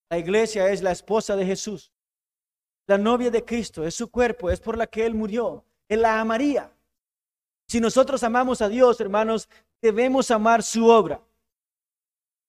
La 0.09 0.17
iglesia 0.17 0.69
es 0.69 0.81
la 0.81 0.91
esposa 0.91 1.35
de 1.35 1.45
Jesús. 1.45 1.91
La 2.87 2.97
novia 2.97 3.31
de 3.31 3.45
Cristo 3.45 3.85
es 3.85 3.95
su 3.95 4.11
cuerpo, 4.11 4.49
es 4.49 4.59
por 4.59 4.77
la 4.77 4.87
que 4.87 5.05
Él 5.05 5.15
murió. 5.15 5.63
Él 5.87 6.01
la 6.01 6.19
amaría. 6.19 6.71
Si 7.67 7.79
nosotros 7.79 8.21
amamos 8.23 8.61
a 8.61 8.67
Dios, 8.67 8.99
hermanos, 8.99 9.47
debemos 9.81 10.29
amar 10.29 10.63
su 10.63 10.87
obra. 10.87 11.21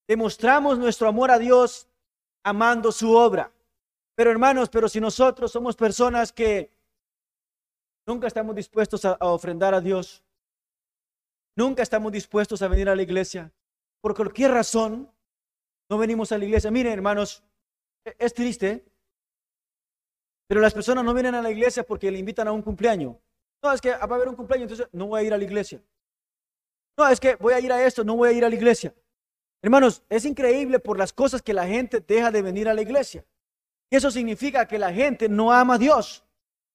Demostramos 0.08 0.78
nuestro 0.78 1.08
amor 1.08 1.30
a 1.30 1.38
Dios 1.38 1.86
amando 2.42 2.90
su 2.90 3.14
obra. 3.14 3.52
Pero 4.14 4.30
hermanos, 4.30 4.68
pero 4.68 4.88
si 4.88 5.00
nosotros 5.00 5.50
somos 5.50 5.74
personas 5.76 6.32
que 6.32 6.70
nunca 8.06 8.26
estamos 8.26 8.54
dispuestos 8.54 9.04
a, 9.04 9.16
ofrendar 9.20 9.74
a 9.74 9.80
Dios, 9.80 10.22
nunca 11.56 11.82
estamos 11.82 12.12
dispuestos 12.12 12.60
a 12.62 12.68
venir 12.68 12.88
a 12.88 12.96
la 12.96 13.02
iglesia, 13.02 13.52
por 14.00 14.14
cualquier 14.14 14.50
razón, 14.50 15.10
no 15.88 15.98
venimos 15.98 16.32
a 16.32 16.38
la 16.38 16.44
iglesia. 16.44 16.70
Miren, 16.70 16.92
hermanos, 16.92 17.42
e, 18.04 18.14
es 18.18 18.34
triste, 18.34 18.84
pero 20.48 20.60
las 20.60 20.74
personas 20.74 21.04
no 21.04 21.14
vienen 21.14 21.34
a 21.34 21.42
la 21.42 21.50
iglesia 21.50 21.84
porque 21.84 22.10
le 22.10 22.18
invitan 22.18 22.48
a 22.48 22.52
un 22.52 22.62
cumpleaños. 22.62 23.16
No, 23.62 23.72
es 23.72 23.80
que 23.80 23.90
va 23.90 23.98
a 23.98 24.04
haber 24.04 24.28
un 24.28 24.34
cumpleaños, 24.34 24.70
entonces 24.70 24.88
no 24.92 25.06
voy 25.06 25.20
a 25.20 25.24
ir 25.24 25.32
a 25.32 25.38
la 25.38 25.44
iglesia. 25.44 25.82
No, 26.98 27.08
es 27.08 27.20
que 27.20 27.36
voy 27.36 27.54
a 27.54 27.60
ir 27.60 27.72
a 27.72 27.86
esto, 27.86 28.04
no 28.04 28.16
voy 28.16 28.30
a 28.30 28.32
ir 28.32 28.44
a 28.44 28.50
la 28.50 28.54
iglesia. 28.54 28.94
Hermanos, 29.62 30.02
es 30.08 30.24
increíble 30.24 30.80
por 30.80 30.98
las 30.98 31.12
cosas 31.12 31.40
que 31.40 31.54
la 31.54 31.66
gente 31.66 32.00
deja 32.00 32.30
de 32.30 32.42
venir 32.42 32.68
a 32.68 32.74
la 32.74 32.82
iglesia. 32.82 33.24
Eso 33.92 34.10
significa 34.10 34.66
que 34.66 34.78
la 34.78 34.90
gente 34.90 35.28
no 35.28 35.52
ama 35.52 35.74
a 35.74 35.78
Dios, 35.78 36.24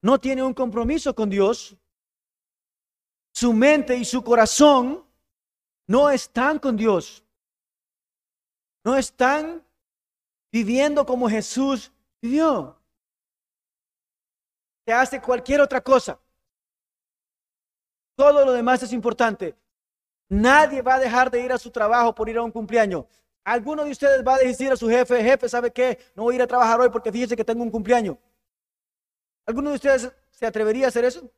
no 0.04 0.20
tiene 0.20 0.44
un 0.44 0.54
compromiso 0.54 1.16
con 1.16 1.32
Dios. 1.32 1.76
Su 3.34 3.54
mente 3.54 3.98
y 3.98 4.06
su 4.06 4.24
corazón 4.24 5.04
no 5.88 6.12
están 6.12 6.60
con 6.60 6.78
Dios. 6.78 7.24
No 8.84 8.96
están 8.96 9.66
viviendo 10.52 11.08
como 11.08 11.28
Jesús 11.28 11.92
vivió. 12.22 12.80
Se 14.86 14.94
hace 14.94 15.20
cualquier 15.20 15.62
otra 15.62 15.82
cosa. 15.82 16.20
Todo 18.16 18.46
lo 18.46 18.52
demás 18.52 18.84
es 18.84 18.94
importante. 18.94 19.56
Nadie 20.30 20.84
va 20.84 20.96
a 20.96 21.00
dejar 21.00 21.32
de 21.32 21.42
ir 21.42 21.52
a 21.52 21.58
su 21.58 21.72
trabajo 21.72 22.14
por 22.14 22.30
ir 22.30 22.38
a 22.38 22.44
un 22.44 22.52
cumpleaños. 22.52 23.06
¿Alguno 23.48 23.86
de 23.86 23.92
ustedes 23.92 24.28
va 24.28 24.36
a 24.36 24.40
decir 24.40 24.70
a 24.74 24.76
su 24.76 24.90
jefe, 24.90 25.24
jefe, 25.24 25.48
¿sabe 25.48 25.72
qué? 25.72 25.98
No 26.16 26.24
voy 26.24 26.34
a 26.34 26.36
ir 26.36 26.42
a 26.42 26.48
trabajar 26.48 26.82
hoy 26.82 26.90
porque 26.90 27.14
fíjese 27.14 27.38
que 27.38 27.46
tengo 27.46 27.64
un 27.64 27.72
cumpleaños. 27.72 28.18
¿Alguno 29.46 29.70
de 29.70 29.76
ustedes 29.76 30.12
se 30.32 30.46
atrevería 30.46 30.84
a 30.84 30.90
hacer 30.90 31.06
eso? 31.06 31.32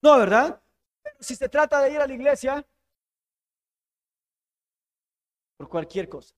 No, 0.00 0.18
¿verdad? 0.18 0.62
Pero 1.02 1.16
si 1.18 1.34
se 1.34 1.48
trata 1.48 1.82
de 1.82 1.90
ir 1.90 2.00
a 2.00 2.06
la 2.06 2.14
iglesia, 2.14 2.64
por 5.56 5.68
cualquier 5.68 6.08
cosa. 6.08 6.36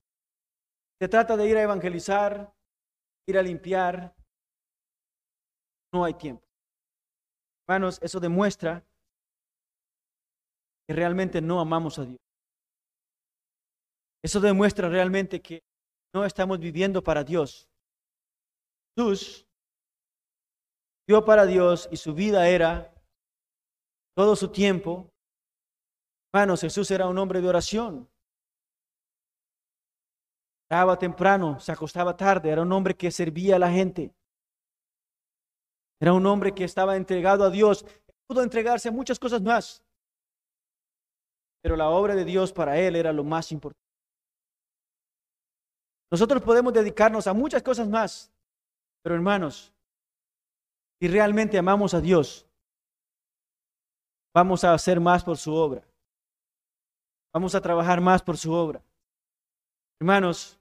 Se 0.99 1.07
trata 1.07 1.37
de 1.37 1.47
ir 1.51 1.59
a 1.59 1.63
evangelizar, 1.65 2.51
ir 3.27 3.37
a 3.37 3.43
limpiar. 3.43 4.17
No 5.93 6.03
hay 6.03 6.15
tiempo. 6.15 6.47
Hermanos, 7.69 7.99
eso 8.01 8.21
demuestra 8.21 8.83
que 10.89 10.95
realmente 10.95 11.43
no 11.43 11.61
amamos 11.61 11.99
a 11.99 12.07
Dios. 12.07 12.26
Eso 14.27 14.41
demuestra 14.41 14.89
realmente 14.89 15.41
que 15.41 15.63
no 16.13 16.25
estamos 16.25 16.59
viviendo 16.59 17.01
para 17.01 17.23
Dios. 17.23 17.69
Jesús 18.97 19.47
vivió 21.07 21.25
para 21.25 21.47
Dios 21.47 21.89
y 21.93 21.97
su 21.97 22.13
vida 22.13 22.49
era 22.49 22.93
todo 24.17 24.35
su 24.35 24.51
tiempo. 24.51 25.09
Hermanos, 26.35 26.61
Jesús 26.63 26.91
era 26.91 27.07
un 27.07 27.17
hombre 27.19 27.41
de 27.41 27.49
oración. 27.49 28.11
Estaba 30.65 30.99
temprano, 30.99 31.61
se 31.61 31.71
acostaba 31.71 32.17
tarde, 32.17 32.51
era 32.51 32.63
un 32.63 32.73
hombre 32.73 32.97
que 32.97 33.13
servía 33.13 33.55
a 33.55 33.61
la 33.61 33.71
gente. 33.71 34.13
Era 36.01 36.13
un 36.13 36.27
hombre 36.27 36.53
que 36.53 36.65
estaba 36.65 36.97
entregado 36.97 37.45
a 37.45 37.51
Dios. 37.51 37.87
Pudo 38.27 38.43
entregarse 38.43 38.89
a 38.89 38.93
muchas 38.93 39.21
cosas 39.21 39.41
más. 39.41 39.85
Pero 41.63 41.77
la 41.77 41.91
obra 41.91 42.17
de 42.17 42.25
Dios 42.25 42.53
para 42.53 42.77
él 42.77 42.97
era 42.97 43.13
lo 43.13 43.23
más 43.23 43.53
importante. 43.53 43.86
Nosotros 46.11 46.43
podemos 46.43 46.73
dedicarnos 46.73 47.27
a 47.27 47.35
muchas 47.35 47.63
cosas 47.63 47.89
más, 47.89 48.33
pero 49.03 49.15
hermanos, 49.15 49.73
Si 50.99 51.09
realmente 51.09 51.59
amamos 51.59 51.93
a 51.93 52.01
Dios, 52.01 52.47
vamos 54.35 54.65
a 54.65 54.73
hacer 54.73 54.99
más 54.99 55.23
por 55.23 55.37
su 55.37 55.53
obra. 55.53 55.87
Vamos 57.35 57.55
a 57.55 57.61
trabajar 57.61 58.01
más 58.01 58.23
por 58.23 58.39
su 58.39 58.51
obra. 58.51 58.83
Hermanos, 60.01 60.59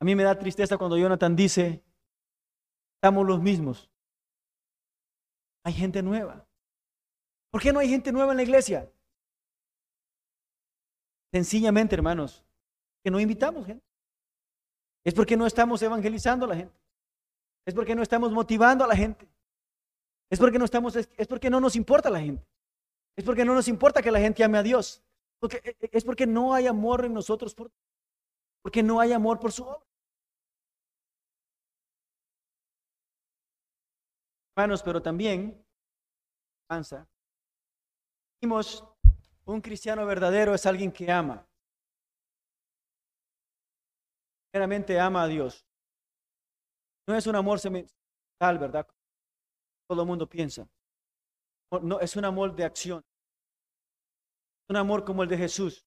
a 0.00 0.04
mí 0.06 0.14
me 0.14 0.22
da 0.22 0.38
tristeza 0.38 0.78
cuando 0.78 0.96
Jonathan 0.96 1.36
dice, 1.36 1.84
estamos 2.96 3.26
los 3.26 3.42
mismos. 3.42 3.90
Hay 5.64 5.74
gente 5.74 6.02
nueva. 6.02 6.46
¿Por 7.50 7.60
qué 7.60 7.72
no 7.72 7.78
hay 7.78 7.88
gente 7.88 8.10
nueva 8.10 8.32
en 8.32 8.38
la 8.38 8.42
iglesia? 8.42 8.90
Sencillamente, 11.30 11.94
hermanos, 11.94 12.42
que 13.02 13.10
no 13.10 13.20
invitamos 13.20 13.66
gente. 13.66 13.84
Es 15.04 15.14
porque 15.14 15.36
no 15.36 15.46
estamos 15.46 15.82
evangelizando 15.82 16.46
a 16.46 16.48
la 16.48 16.56
gente. 16.56 16.78
Es 17.66 17.74
porque 17.74 17.94
no 17.94 18.02
estamos 18.02 18.32
motivando 18.32 18.84
a 18.84 18.88
la 18.88 18.96
gente. 18.96 19.28
Es 20.30 20.38
porque 20.38 20.58
no 20.58 20.64
estamos, 20.64 20.96
es 20.96 21.28
porque 21.28 21.50
no 21.50 21.60
nos 21.60 21.76
importa 21.76 22.08
la 22.10 22.20
gente. 22.20 22.46
Es 23.16 23.24
porque 23.24 23.44
no 23.44 23.54
nos 23.54 23.68
importa 23.68 24.02
que 24.02 24.10
la 24.10 24.20
gente 24.20 24.42
ame 24.42 24.58
a 24.58 24.62
Dios. 24.62 25.02
Porque, 25.38 25.60
e, 25.64 25.70
e, 25.70 25.90
es 25.92 26.04
porque 26.04 26.26
no 26.26 26.54
hay 26.54 26.66
amor 26.66 27.04
en 27.04 27.12
nosotros, 27.12 27.54
por, 27.54 27.70
porque 28.62 28.82
no 28.82 29.00
hay 29.00 29.12
amor 29.12 29.38
por 29.40 29.52
su 29.52 29.64
obra. 29.64 29.84
Hermanos, 34.54 34.82
pero 34.82 35.00
también, 35.00 35.64
panza, 36.68 37.08
un 39.44 39.60
cristiano 39.60 40.04
verdadero 40.04 40.54
es 40.54 40.66
alguien 40.66 40.92
que 40.92 41.10
ama. 41.10 41.46
Realmente 44.52 44.98
ama 45.00 45.22
a 45.22 45.28
Dios. 45.28 45.66
No 47.08 47.16
es 47.16 47.26
un 47.26 47.36
amor 47.36 47.58
sentimental, 47.58 48.58
¿verdad? 48.58 48.86
Todo 49.88 50.02
el 50.02 50.06
mundo 50.06 50.28
piensa. 50.28 50.68
No, 51.82 52.00
es 52.00 52.16
un 52.16 52.24
amor 52.24 52.54
de 52.54 52.64
acción. 52.64 53.02
Un 54.68 54.76
amor 54.76 55.04
como 55.04 55.22
el 55.22 55.28
de 55.28 55.38
Jesús. 55.38 55.86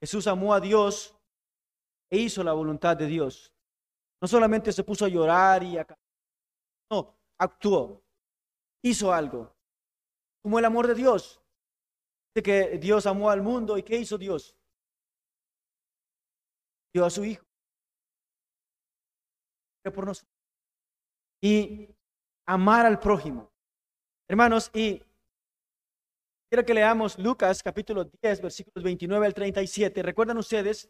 Jesús 0.00 0.26
amó 0.26 0.52
a 0.52 0.60
Dios 0.60 1.16
e 2.10 2.18
hizo 2.18 2.42
la 2.42 2.52
voluntad 2.52 2.96
de 2.96 3.06
Dios. 3.06 3.52
No 4.20 4.28
solamente 4.28 4.72
se 4.72 4.84
puso 4.84 5.04
a 5.04 5.08
llorar 5.08 5.62
y 5.62 5.78
a... 5.78 5.86
No, 6.90 7.16
actuó. 7.38 8.02
Hizo 8.84 9.12
algo. 9.12 9.54
Como 10.42 10.58
el 10.58 10.64
amor 10.64 10.88
de 10.88 10.94
Dios. 10.94 11.40
De 12.34 12.42
que 12.42 12.78
Dios 12.78 13.06
amó 13.06 13.30
al 13.30 13.42
mundo 13.42 13.78
y 13.78 13.82
¿qué 13.82 13.96
hizo 13.96 14.18
Dios? 14.18 14.56
Dio 16.92 17.04
a 17.04 17.10
su 17.10 17.24
Hijo. 17.24 17.51
Por 19.90 20.06
nosotros. 20.06 20.32
Y 21.40 21.88
amar 22.46 22.86
al 22.86 23.00
prójimo. 23.00 23.50
Hermanos, 24.28 24.70
y 24.72 25.02
quiero 26.48 26.64
que 26.64 26.74
leamos 26.74 27.18
Lucas 27.18 27.62
capítulo 27.62 28.04
10, 28.04 28.42
versículos 28.42 28.84
29 28.84 29.26
al 29.26 29.34
37. 29.34 30.02
¿Recuerdan 30.02 30.38
ustedes? 30.38 30.88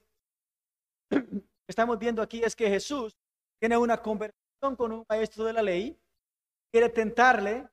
Estamos 1.67 1.99
viendo 1.99 2.21
aquí 2.21 2.43
es 2.43 2.55
que 2.55 2.69
Jesús 2.69 3.17
tiene 3.59 3.79
una 3.79 4.03
conversación 4.03 4.77
con 4.77 4.93
un 4.93 5.05
maestro 5.09 5.45
de 5.45 5.53
la 5.55 5.63
ley, 5.63 5.99
quiere 6.71 6.89
tentarle, 6.91 7.69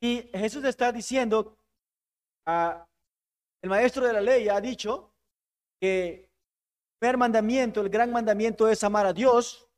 y 0.00 0.28
Jesús 0.34 0.64
está 0.64 0.90
diciendo, 0.90 1.56
a, 2.46 2.86
el 3.62 3.70
maestro 3.70 4.04
de 4.06 4.12
la 4.12 4.20
ley 4.20 4.48
ha 4.48 4.60
dicho 4.60 5.14
que 5.80 6.24
el 6.24 6.98
primer 6.98 7.16
mandamiento, 7.18 7.80
el 7.80 7.88
gran 7.88 8.10
mandamiento 8.10 8.68
es 8.68 8.82
amar 8.82 9.06
a 9.06 9.12
Dios, 9.12 9.68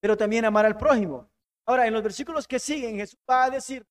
pero 0.00 0.16
también 0.16 0.44
amar 0.44 0.66
al 0.66 0.76
prójimo. 0.76 1.30
Ahora, 1.66 1.86
en 1.86 1.92
los 1.92 2.02
versículos 2.02 2.48
que 2.48 2.58
siguen, 2.58 2.96
Jesús 2.96 3.18
va 3.28 3.44
a 3.44 3.50
decir 3.50 3.86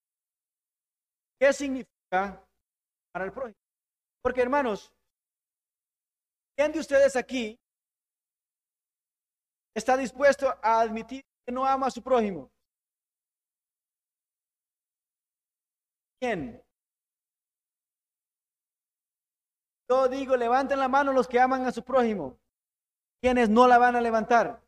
¿Qué 1.40 1.54
significa 1.54 2.46
para 3.14 3.26
el 3.26 3.32
prójimo? 3.32 3.56
Porque 4.22 4.42
hermanos, 4.42 4.94
¿quién 6.56 6.74
de 6.74 6.80
ustedes 6.80 7.16
aquí 7.16 7.58
está 9.74 9.96
dispuesto 9.96 10.50
a 10.62 10.82
admitir 10.82 11.24
que 11.46 11.54
no 11.54 11.66
ama 11.66 11.88
a 11.88 11.92
su 11.92 12.04
prójimo? 12.04 12.52
¿Quién? 16.20 16.62
Yo 19.90 20.10
digo, 20.10 20.36
levanten 20.36 20.78
la 20.78 20.90
mano 20.90 21.14
los 21.14 21.28
que 21.28 21.40
aman 21.40 21.66
a 21.66 21.72
su 21.72 21.82
prójimo. 21.84 22.38
¿Quiénes 23.22 23.50
no 23.50 23.66
la 23.66 23.78
van 23.78 23.96
a 23.96 24.02
levantar? 24.02 24.62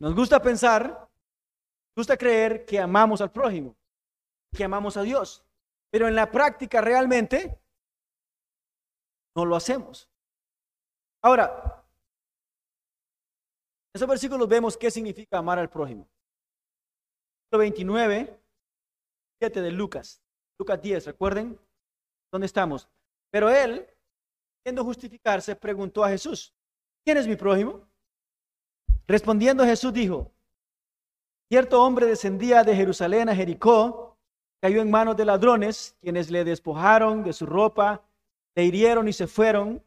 Nos 0.00 0.14
gusta 0.14 0.40
pensar, 0.40 1.08
gusta 1.96 2.16
creer 2.16 2.64
que 2.64 2.78
amamos 2.78 3.20
al 3.20 3.30
prójimo 3.30 3.76
que 4.56 4.64
amamos 4.64 4.96
a 4.96 5.02
Dios. 5.02 5.44
Pero 5.90 6.08
en 6.08 6.14
la 6.14 6.30
práctica 6.30 6.80
realmente 6.80 7.60
no 9.36 9.44
lo 9.44 9.56
hacemos. 9.56 10.08
Ahora, 11.22 11.84
en 13.92 13.98
esos 13.98 14.08
versículos 14.08 14.48
vemos 14.48 14.76
qué 14.76 14.90
significa 14.90 15.38
amar 15.38 15.58
al 15.58 15.68
prójimo. 15.68 16.08
29, 17.52 18.40
7 19.40 19.62
de 19.62 19.70
Lucas. 19.72 20.22
Lucas 20.58 20.80
10, 20.80 21.06
recuerden 21.06 21.58
dónde 22.32 22.46
estamos. 22.46 22.88
Pero 23.32 23.50
él, 23.50 23.88
queriendo 24.62 24.84
justificarse, 24.84 25.56
preguntó 25.56 26.04
a 26.04 26.10
Jesús, 26.10 26.54
¿quién 27.04 27.18
es 27.18 27.26
mi 27.26 27.34
prójimo? 27.34 27.89
Respondiendo 29.10 29.64
Jesús 29.64 29.92
dijo, 29.92 30.30
cierto 31.48 31.82
hombre 31.82 32.06
descendía 32.06 32.62
de 32.62 32.76
Jerusalén 32.76 33.28
a 33.28 33.34
Jericó 33.34 34.16
cayó 34.62 34.80
en 34.80 34.88
manos 34.88 35.16
de 35.16 35.24
ladrones, 35.24 35.96
quienes 36.00 36.30
le 36.30 36.44
despojaron 36.44 37.24
de 37.24 37.32
su 37.32 37.44
ropa, 37.44 38.04
le 38.54 38.64
hirieron 38.64 39.08
y 39.08 39.12
se 39.12 39.26
fueron, 39.26 39.82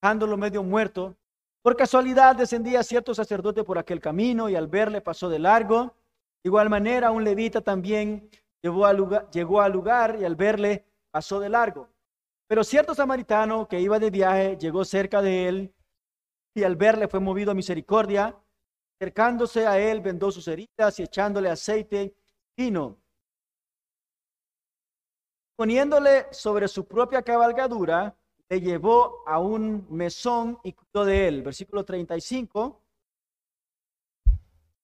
dejándolo 0.00 0.38
medio 0.38 0.62
muerto. 0.62 1.14
Por 1.60 1.76
casualidad 1.76 2.34
descendía 2.34 2.82
cierto 2.82 3.14
sacerdote 3.14 3.62
por 3.62 3.76
aquel 3.76 4.00
camino 4.00 4.48
y 4.48 4.56
al 4.56 4.68
verle 4.68 5.02
pasó 5.02 5.28
de 5.28 5.38
largo. 5.38 5.94
De 6.42 6.48
igual 6.48 6.70
manera, 6.70 7.10
un 7.10 7.24
levita 7.24 7.60
también 7.60 8.30
llegó 8.62 8.86
al 8.86 8.96
lugar, 8.96 9.28
llegó 9.32 9.60
al 9.60 9.72
lugar 9.72 10.16
y 10.18 10.24
al 10.24 10.34
verle 10.34 10.86
pasó 11.10 11.40
de 11.40 11.50
largo. 11.50 11.90
Pero 12.48 12.64
cierto 12.64 12.94
samaritano 12.94 13.68
que 13.68 13.82
iba 13.82 13.98
de 13.98 14.08
viaje 14.08 14.56
llegó 14.56 14.82
cerca 14.86 15.20
de 15.20 15.48
él 15.48 15.74
y 16.54 16.62
al 16.62 16.76
verle 16.76 17.06
fue 17.06 17.20
movido 17.20 17.50
a 17.50 17.54
misericordia. 17.54 18.34
Acercándose 19.02 19.66
a 19.66 19.80
él, 19.80 20.00
vendó 20.00 20.30
sus 20.30 20.46
heridas 20.46 21.00
y 21.00 21.02
echándole 21.02 21.50
aceite 21.50 22.14
vino 22.56 23.02
Poniéndole 25.56 26.32
sobre 26.32 26.68
su 26.68 26.86
propia 26.86 27.20
cabalgadura, 27.20 28.16
le 28.48 28.60
llevó 28.60 29.24
a 29.26 29.40
un 29.40 29.88
mesón 29.90 30.56
y 30.62 30.72
cuidó 30.72 31.04
de 31.04 31.26
él. 31.26 31.42
Versículo 31.42 31.84
35. 31.84 32.80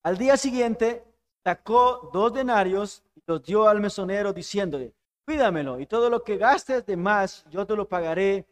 Al 0.02 0.18
día 0.18 0.36
siguiente 0.36 1.04
sacó 1.44 2.10
dos 2.12 2.32
denarios 2.32 3.04
y 3.14 3.22
los 3.24 3.40
dio 3.44 3.68
al 3.68 3.80
mesonero 3.80 4.32
diciéndole, 4.32 4.94
cuídamelo 5.24 5.78
y 5.78 5.86
todo 5.86 6.10
lo 6.10 6.24
que 6.24 6.38
gastes 6.38 6.84
de 6.84 6.96
más 6.96 7.44
yo 7.50 7.64
te 7.64 7.76
lo 7.76 7.88
pagaré 7.88 8.48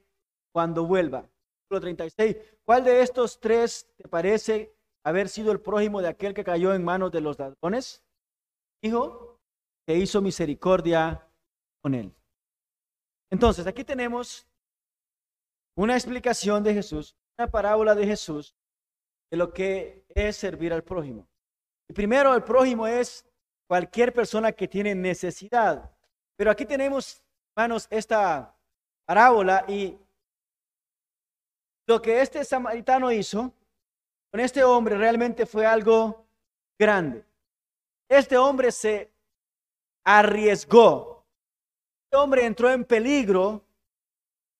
cuando 0.52 0.86
vuelva. 0.86 1.28
Versículo 1.68 1.80
36. 1.80 2.36
¿Cuál 2.64 2.84
de 2.84 3.02
estos 3.02 3.40
tres 3.40 3.92
te 3.96 4.06
parece 4.06 4.75
haber 5.06 5.28
sido 5.28 5.52
el 5.52 5.60
prójimo 5.60 6.02
de 6.02 6.08
aquel 6.08 6.34
que 6.34 6.44
cayó 6.44 6.74
en 6.74 6.84
manos 6.84 7.12
de 7.12 7.20
los 7.20 7.38
ladrones? 7.38 8.02
Dijo 8.82 9.38
que 9.86 9.96
hizo 9.96 10.20
misericordia 10.20 11.26
él. 11.94 12.14
Entonces, 13.30 13.66
aquí 13.66 13.84
tenemos 13.84 14.46
una 15.76 15.94
explicación 15.94 16.62
de 16.62 16.74
Jesús, 16.74 17.16
una 17.38 17.48
parábola 17.48 17.94
de 17.94 18.06
Jesús 18.06 18.56
de 19.30 19.36
lo 19.36 19.52
que 19.52 20.04
es 20.08 20.36
servir 20.36 20.72
al 20.72 20.82
prójimo. 20.82 21.28
Y 21.88 21.92
primero, 21.92 22.34
el 22.34 22.42
prójimo 22.42 22.86
es 22.86 23.24
cualquier 23.68 24.12
persona 24.12 24.52
que 24.52 24.68
tiene 24.68 24.94
necesidad. 24.94 25.92
Pero 26.36 26.50
aquí 26.50 26.64
tenemos, 26.64 27.22
hermanos, 27.54 27.86
esta 27.90 28.56
parábola 29.06 29.64
y 29.68 29.98
lo 31.88 32.02
que 32.02 32.20
este 32.20 32.44
samaritano 32.44 33.12
hizo 33.12 33.52
con 34.36 34.44
este 34.44 34.62
hombre 34.62 34.98
realmente 34.98 35.46
fue 35.46 35.64
algo 35.64 36.26
grande. 36.78 37.24
Este 38.06 38.36
hombre 38.36 38.70
se 38.70 39.10
arriesgó 40.04 41.24
este 42.04 42.18
hombre 42.18 42.44
entró 42.44 42.70
en 42.70 42.84
peligro 42.84 43.64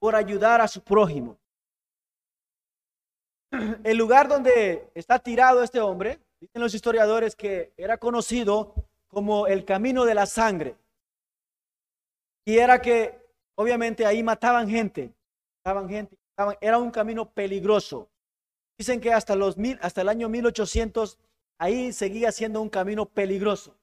por 0.01 0.17
ayudar 0.17 0.63
a 0.63 0.67
su 0.67 0.83
prójimo. 0.83 1.37
El 3.85 3.99
lugar 3.99 4.29
donde 4.29 4.91
está 4.95 5.19
tirado 5.19 5.63
este 5.63 5.81
hombre, 5.81 6.21
dicen 6.41 6.63
los 6.63 6.73
historiadores 6.73 7.37
que 7.37 7.75
era 7.77 7.99
conocido 7.99 8.75
como 9.09 9.47
el 9.47 9.67
camino 9.67 10.07
de 10.07 10.15
la 10.15 10.25
sangre. 10.25 10.75
Y 12.47 12.57
era 12.57 12.81
que 12.81 13.23
obviamente 13.57 14.07
ahí 14.07 14.23
mataban 14.23 14.71
gente, 14.71 15.13
mataban 15.63 15.87
gente, 15.87 16.17
era 16.63 16.79
un 16.79 16.91
camino 16.91 17.31
peligroso. 17.31 18.09
Dicen 18.79 19.01
que 19.01 19.13
hasta, 19.13 19.35
los 19.35 19.57
mil, 19.57 19.79
hasta 19.83 20.03
el 20.03 20.09
año 20.09 20.29
1800 20.29 21.19
ahí 21.59 21.93
seguía 21.93 22.33
siendo 22.33 22.61
un 22.61 22.69
camino 22.69 23.07
peligroso. 23.07 23.77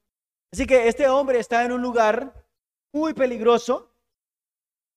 Así 0.52 0.66
que 0.66 0.86
este 0.88 1.08
hombre 1.08 1.40
está 1.40 1.64
en 1.64 1.72
un 1.72 1.82
lugar 1.82 2.32
muy 2.92 3.12
peligroso, 3.12 3.90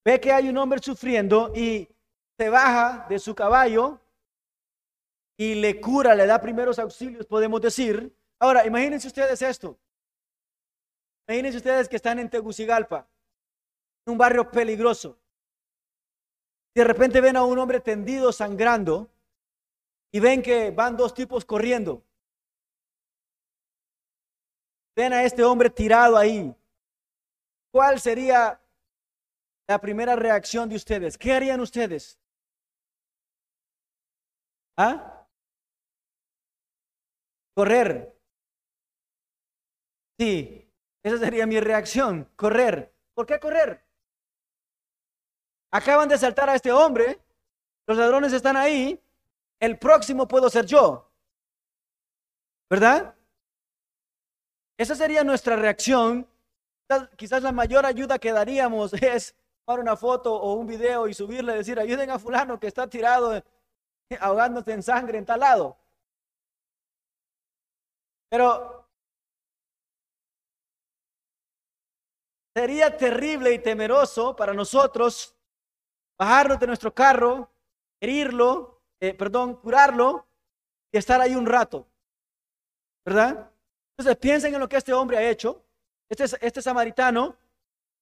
ve 0.06 0.20
que 0.22 0.32
hay 0.32 0.50
un 0.50 0.58
hombre 0.58 0.80
sufriendo 0.80 1.52
y 1.56 1.90
se 2.38 2.50
baja 2.50 3.08
de 3.10 3.18
su 3.18 3.34
caballo 3.34 4.00
y 5.36 5.56
le 5.56 5.82
cura, 5.82 6.14
le 6.14 6.28
da 6.28 6.40
primeros 6.40 6.78
auxilios, 6.78 7.26
podemos 7.26 7.60
decir. 7.60 8.16
Ahora, 8.40 8.68
imagínense 8.68 9.08
ustedes 9.08 9.42
esto. 9.42 9.78
Imagínense 11.28 11.58
ustedes 11.58 11.90
que 11.90 11.96
están 11.96 12.20
en 12.20 12.30
Tegucigalpa, 12.30 13.08
un 14.06 14.18
barrio 14.18 14.50
peligroso. 14.50 15.18
De 16.76 16.84
repente 16.84 17.20
ven 17.20 17.36
a 17.36 17.44
un 17.44 17.58
hombre 17.58 17.80
tendido, 17.80 18.32
sangrando, 18.32 19.10
y 20.12 20.20
ven 20.20 20.42
que 20.42 20.72
van 20.72 20.96
dos 20.96 21.14
tipos 21.14 21.46
corriendo. 21.46 22.04
Ven 24.96 25.14
a 25.14 25.24
este 25.24 25.44
hombre 25.44 25.70
tirado 25.70 26.18
ahí. 26.18 26.56
¿Cuál 27.72 28.00
sería 28.00 28.60
la 29.68 29.80
primera 29.80 30.16
reacción 30.16 30.70
de 30.70 30.76
ustedes? 30.76 31.18
¿Qué 31.18 31.34
harían 31.34 31.60
ustedes? 31.60 32.20
¿Ah? 34.78 35.28
Correr. 37.56 38.16
Sí, 40.20 40.68
esa 41.04 41.18
sería 41.18 41.46
mi 41.46 41.60
reacción, 41.60 42.30
correr. 42.36 42.94
¿Por 43.14 43.26
qué 43.26 43.40
correr? 43.40 43.86
Acaban 45.72 46.10
de 46.10 46.18
saltar 46.18 46.50
a 46.50 46.56
este 46.56 46.72
hombre, 46.72 47.20
los 47.86 47.98
ladrones 47.98 48.34
están 48.34 48.58
ahí, 48.58 49.00
el 49.60 49.78
próximo 49.78 50.28
puedo 50.28 50.50
ser 50.50 50.66
yo. 50.66 51.10
¿Verdad? 52.70 53.16
Esa 54.78 54.96
sería 54.96 55.24
nuestra 55.24 55.56
reacción. 55.56 56.28
Quizás 57.16 57.42
la 57.42 57.52
mayor 57.52 57.86
ayuda 57.86 58.20
que 58.20 58.32
daríamos 58.32 58.94
es 59.02 59.36
tomar 59.66 59.82
una 59.82 59.96
foto 59.96 60.34
o 60.36 60.54
un 60.54 60.68
video 60.68 61.08
y 61.08 61.14
subirle 61.14 61.54
decir, 61.54 61.80
ayuden 61.80 62.12
a 62.12 62.20
fulano 62.20 62.60
que 62.60 62.68
está 62.68 62.88
tirado 62.88 63.44
ahogándose 64.20 64.72
en 64.74 64.84
sangre 64.84 65.18
en 65.18 65.26
tal 65.26 65.40
lado. 65.40 65.78
Pero 68.30 68.86
sería 72.56 72.96
terrible 72.98 73.54
y 73.54 73.60
temeroso 73.60 74.36
para 74.36 74.54
nosotros 74.54 75.36
bajarnos 76.18 76.60
de 76.60 76.68
nuestro 76.68 76.94
carro, 76.94 77.50
herirlo, 78.02 78.77
eh, 79.00 79.14
perdón, 79.14 79.56
curarlo 79.56 80.28
y 80.92 80.98
estar 80.98 81.22
ahí 81.22 81.36
un 81.36 81.46
rato. 81.46 81.88
¿Verdad? 83.06 83.52
Entonces 83.92 84.18
piensen 84.18 84.54
en 84.54 84.60
lo 84.60 84.70
que 84.70 84.78
este 84.78 84.94
hombre 84.94 85.18
ha 85.18 85.30
hecho. 85.30 85.64
Este, 86.10 86.26
este 86.46 86.62
samaritano 86.62 87.36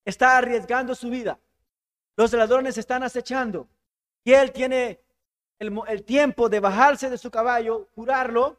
está 0.06 0.38
arriesgando 0.38 0.96
su 0.96 1.10
vida. 1.10 1.40
Los 2.18 2.32
ladrones 2.34 2.78
están 2.78 3.04
acechando 3.04 3.68
y 4.24 4.34
él 4.34 4.52
tiene 4.52 5.02
el, 5.60 5.78
el, 5.88 6.04
tiempo 6.04 6.50
de 6.50 6.60
bajarse 6.60 7.10
de 7.10 7.18
su 7.18 7.30
caballo, 7.30 7.88
curarlo. 7.94 8.58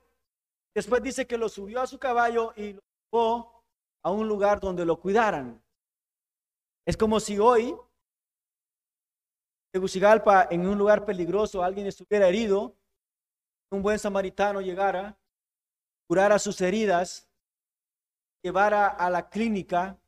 Después 0.74 1.02
dice 1.02 1.26
que 1.26 1.38
lo 1.38 1.48
subió 1.48 1.80
a 1.80 1.86
su 1.86 1.98
caballo 1.98 2.52
y 2.56 2.74
lo 2.74 2.80
llevó 3.12 3.64
a 4.02 4.10
un 4.10 4.28
lugar 4.28 4.60
donde 4.60 4.84
lo 4.84 5.00
cuidaran. 5.00 5.62
Es 6.86 6.96
como 6.96 7.18
si 7.18 7.38
hoy 7.38 7.76
Tegucigalpa, 9.76 10.48
en 10.50 10.66
un 10.66 10.78
lugar 10.78 11.04
peligroso, 11.04 11.62
alguien 11.62 11.86
estuviera 11.86 12.26
herido, 12.26 12.74
un 13.70 13.82
buen 13.82 13.98
samaritano 13.98 14.62
llegara, 14.62 15.18
curara 16.08 16.38
sus 16.38 16.58
heridas, 16.62 17.28
llevara 18.42 18.86
a 18.86 19.10
la 19.10 19.28
clínica, 19.28 19.98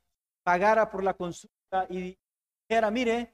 pagara 0.43 0.89
por 0.89 1.03
la 1.03 1.13
consulta 1.13 1.85
y 1.87 2.17
dijera, 2.67 2.89
mire, 2.89 3.31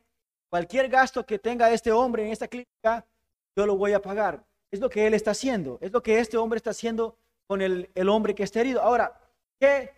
cualquier 0.49 0.89
gasto 0.89 1.25
que 1.25 1.39
tenga 1.39 1.71
este 1.71 1.93
hombre 1.93 2.25
en 2.25 2.33
esta 2.33 2.49
clínica, 2.49 3.07
yo 3.55 3.65
lo 3.65 3.77
voy 3.77 3.93
a 3.93 4.01
pagar. 4.01 4.45
Es 4.69 4.81
lo 4.81 4.89
que 4.89 5.07
él 5.07 5.13
está 5.13 5.31
haciendo, 5.31 5.77
es 5.79 5.93
lo 5.93 6.03
que 6.03 6.19
este 6.19 6.35
hombre 6.35 6.57
está 6.57 6.71
haciendo 6.71 7.17
con 7.47 7.61
el, 7.61 7.89
el 7.95 8.09
hombre 8.09 8.35
que 8.35 8.43
está 8.43 8.59
herido. 8.59 8.81
Ahora, 8.81 9.17
¿qué, 9.57 9.89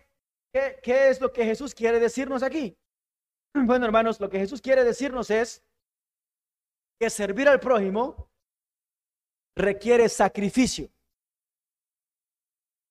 qué, 0.52 0.78
¿qué 0.84 1.08
es 1.08 1.20
lo 1.20 1.32
que 1.32 1.44
Jesús 1.44 1.74
quiere 1.74 1.98
decirnos 1.98 2.44
aquí? 2.44 2.78
Bueno, 3.54 3.86
hermanos, 3.86 4.20
lo 4.20 4.30
que 4.30 4.38
Jesús 4.38 4.60
quiere 4.60 4.84
decirnos 4.84 5.30
es 5.30 5.64
que 6.98 7.10
servir 7.10 7.48
al 7.48 7.60
prójimo 7.60 8.28
requiere 9.56 10.08
sacrificio. 10.08 10.90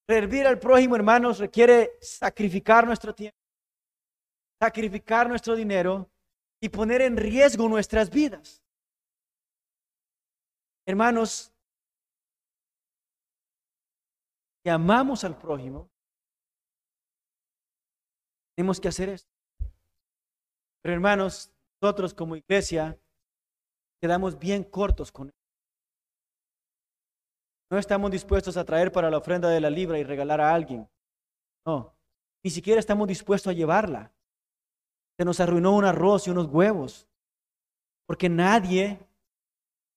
Servir 0.09 0.47
al 0.47 0.57
prójimo, 0.57 0.95
hermanos, 0.95 1.39
requiere 1.39 1.97
sacrificar 2.01 2.85
nuestro 2.85 3.13
tiempo, 3.13 3.37
sacrificar 4.61 5.27
nuestro 5.27 5.55
dinero 5.55 6.09
y 6.61 6.69
poner 6.69 7.01
en 7.01 7.17
riesgo 7.17 7.67
nuestras 7.67 8.09
vidas. 8.09 8.63
Hermanos, 10.85 11.53
si 14.63 14.69
amamos 14.69 15.25
al 15.25 15.37
prójimo, 15.37 15.89
tenemos 18.55 18.79
que 18.79 18.87
hacer 18.87 19.09
esto. 19.09 19.29
Pero 20.81 20.95
hermanos, 20.95 21.51
nosotros 21.81 22.13
como 22.13 22.37
iglesia 22.37 22.97
quedamos 24.01 24.37
bien 24.37 24.63
cortos 24.63 25.11
con 25.11 25.27
él. 25.27 25.33
No 27.69 27.77
estamos 27.77 28.11
dispuestos 28.11 28.55
a 28.55 28.63
traer 28.63 28.91
para 28.91 29.09
la 29.09 29.17
ofrenda 29.17 29.49
de 29.49 29.59
la 29.59 29.69
libra 29.69 29.99
y 29.99 30.03
regalar 30.03 30.39
a 30.39 30.53
alguien. 30.53 30.87
No, 31.65 31.93
ni 32.43 32.49
siquiera 32.49 32.79
estamos 32.79 33.07
dispuestos 33.07 33.51
a 33.51 33.53
llevarla. 33.53 34.11
Se 35.17 35.25
nos 35.25 35.39
arruinó 35.39 35.75
un 35.75 35.83
arroz 35.83 36.27
y 36.27 36.29
unos 36.29 36.47
huevos, 36.47 37.07
porque 38.05 38.29
nadie 38.29 38.99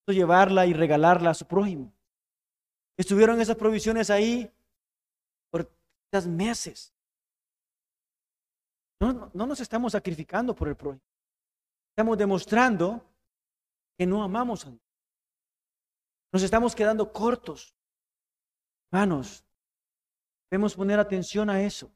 pudo 0.05 0.17
llevarla 0.17 0.67
y 0.67 0.73
regalarla 0.73 1.31
a 1.31 1.35
su 1.35 1.47
prójimo. 1.47 1.93
Estuvieron 2.97 3.41
esas 3.41 3.57
provisiones 3.57 4.11
ahí 4.11 4.51
por 5.51 5.71
meses. 6.27 6.93
No, 9.01 9.31
no 9.33 9.47
nos 9.47 9.61
estamos 9.61 9.93
sacrificando 9.93 10.55
por 10.55 10.69
el 10.69 10.77
prójimo. 10.77 11.03
Estamos 11.93 12.19
demostrando 12.19 13.05
que 14.01 14.07
no 14.07 14.23
amamos 14.23 14.65
a 14.65 14.71
Dios. 14.71 14.83
Nos 16.33 16.43
estamos 16.43 16.75
quedando 16.75 17.13
cortos. 17.13 17.77
Hermanos, 18.91 19.45
debemos 20.51 20.75
poner 20.75 20.99
atención 20.99 21.51
a 21.51 21.63
eso. 21.63 21.93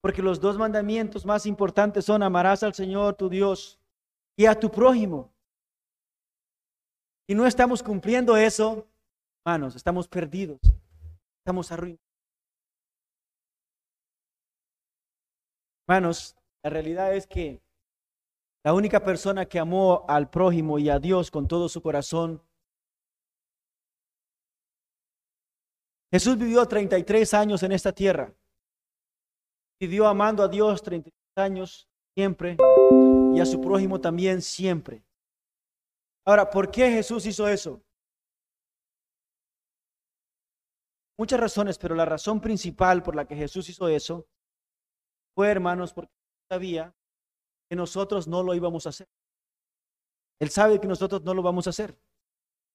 Porque 0.00 0.22
los 0.22 0.40
dos 0.40 0.56
mandamientos 0.56 1.26
más 1.26 1.46
importantes 1.46 2.04
son 2.04 2.22
amarás 2.22 2.62
al 2.62 2.74
Señor 2.74 3.16
tu 3.16 3.28
Dios 3.28 3.80
y 4.38 4.46
a 4.46 4.54
tu 4.54 4.70
prójimo. 4.70 5.34
Y 7.28 7.34
no 7.34 7.44
estamos 7.44 7.82
cumpliendo 7.82 8.36
eso, 8.36 8.86
hermanos, 9.44 9.74
estamos 9.74 10.06
perdidos. 10.06 10.60
Estamos 11.40 11.72
arruinados. 11.72 12.06
Hermanos, 15.88 16.36
la 16.62 16.70
realidad 16.70 17.16
es 17.16 17.26
que 17.26 17.60
la 18.64 18.74
única 18.74 19.02
persona 19.02 19.46
que 19.46 19.58
amó 19.58 20.04
al 20.08 20.30
prójimo 20.30 20.78
y 20.78 20.88
a 20.88 20.98
Dios 20.98 21.30
con 21.30 21.48
todo 21.48 21.68
su 21.68 21.82
corazón. 21.82 22.40
Jesús 26.12 26.38
vivió 26.38 26.66
33 26.66 27.34
años 27.34 27.62
en 27.62 27.72
esta 27.72 27.92
tierra. 27.92 28.32
Vivió 29.80 30.06
amando 30.06 30.42
a 30.42 30.48
Dios 30.48 30.82
33 30.82 31.12
años 31.36 31.88
siempre 32.14 32.56
y 33.34 33.40
a 33.40 33.46
su 33.46 33.60
prójimo 33.60 34.00
también 34.00 34.40
siempre. 34.42 35.02
Ahora, 36.24 36.48
¿por 36.48 36.70
qué 36.70 36.90
Jesús 36.90 37.26
hizo 37.26 37.48
eso? 37.48 37.82
Muchas 41.18 41.40
razones, 41.40 41.78
pero 41.78 41.94
la 41.94 42.04
razón 42.04 42.40
principal 42.40 43.02
por 43.02 43.16
la 43.16 43.26
que 43.26 43.34
Jesús 43.34 43.68
hizo 43.68 43.88
eso 43.88 44.26
fue, 45.34 45.50
hermanos, 45.50 45.92
porque 45.92 46.12
sabía 46.48 46.94
que 47.72 47.76
nosotros 47.76 48.28
no 48.28 48.42
lo 48.42 48.54
íbamos 48.54 48.84
a 48.84 48.90
hacer. 48.90 49.08
Él 50.38 50.50
sabe 50.50 50.78
que 50.78 50.86
nosotros 50.86 51.22
no 51.22 51.32
lo 51.32 51.40
vamos 51.40 51.66
a 51.66 51.70
hacer. 51.70 51.98